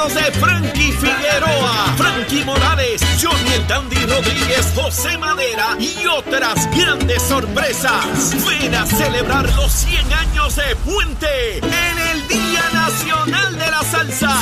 De 0.02 0.32
Frankie 0.39 0.91
Figueroa, 0.93 1.93
Frankie 1.95 2.43
Morales, 2.43 3.02
Johnny 3.22 3.54
el 3.54 3.68
Dandy 3.68 4.04
Rodríguez, 4.08 4.74
José 4.74 5.16
Madera 5.20 5.78
y 5.80 6.08
otras 6.08 6.68
grandes 6.76 7.22
sorpresas. 7.22 8.34
Ven 8.47 8.74
a 8.74 8.84
celebrar 8.88 9.47
los 9.56 9.72
100 9.72 10.12
años 10.12 10.56
de 10.56 10.76
Puente 10.78 11.60
en 11.60 11.99
el 11.99 12.28
Día 12.28 12.64
Nacional 12.74 13.60
de 13.60 13.72
la 13.72 13.84
Salsa. 13.84 14.36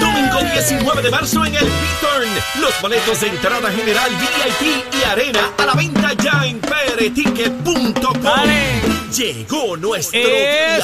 Domingo 0.00 0.40
19 0.52 1.02
de 1.02 1.10
marzo 1.10 1.44
en 1.46 1.54
el 1.54 1.64
Beaturn. 1.64 2.60
Los 2.60 2.80
boletos 2.82 3.20
de 3.20 3.28
entrada 3.28 3.70
general 3.70 4.10
VIP 4.10 4.94
y 5.00 5.04
arena 5.04 5.52
a 5.58 5.66
la 5.66 5.74
venta 5.74 6.12
ya 6.14 6.44
en 6.44 6.58
prticket.com. 6.58 8.20
Dale. 8.20 8.82
Llegó 9.16 9.76
nuestro 9.76 10.18
día. 10.18 10.76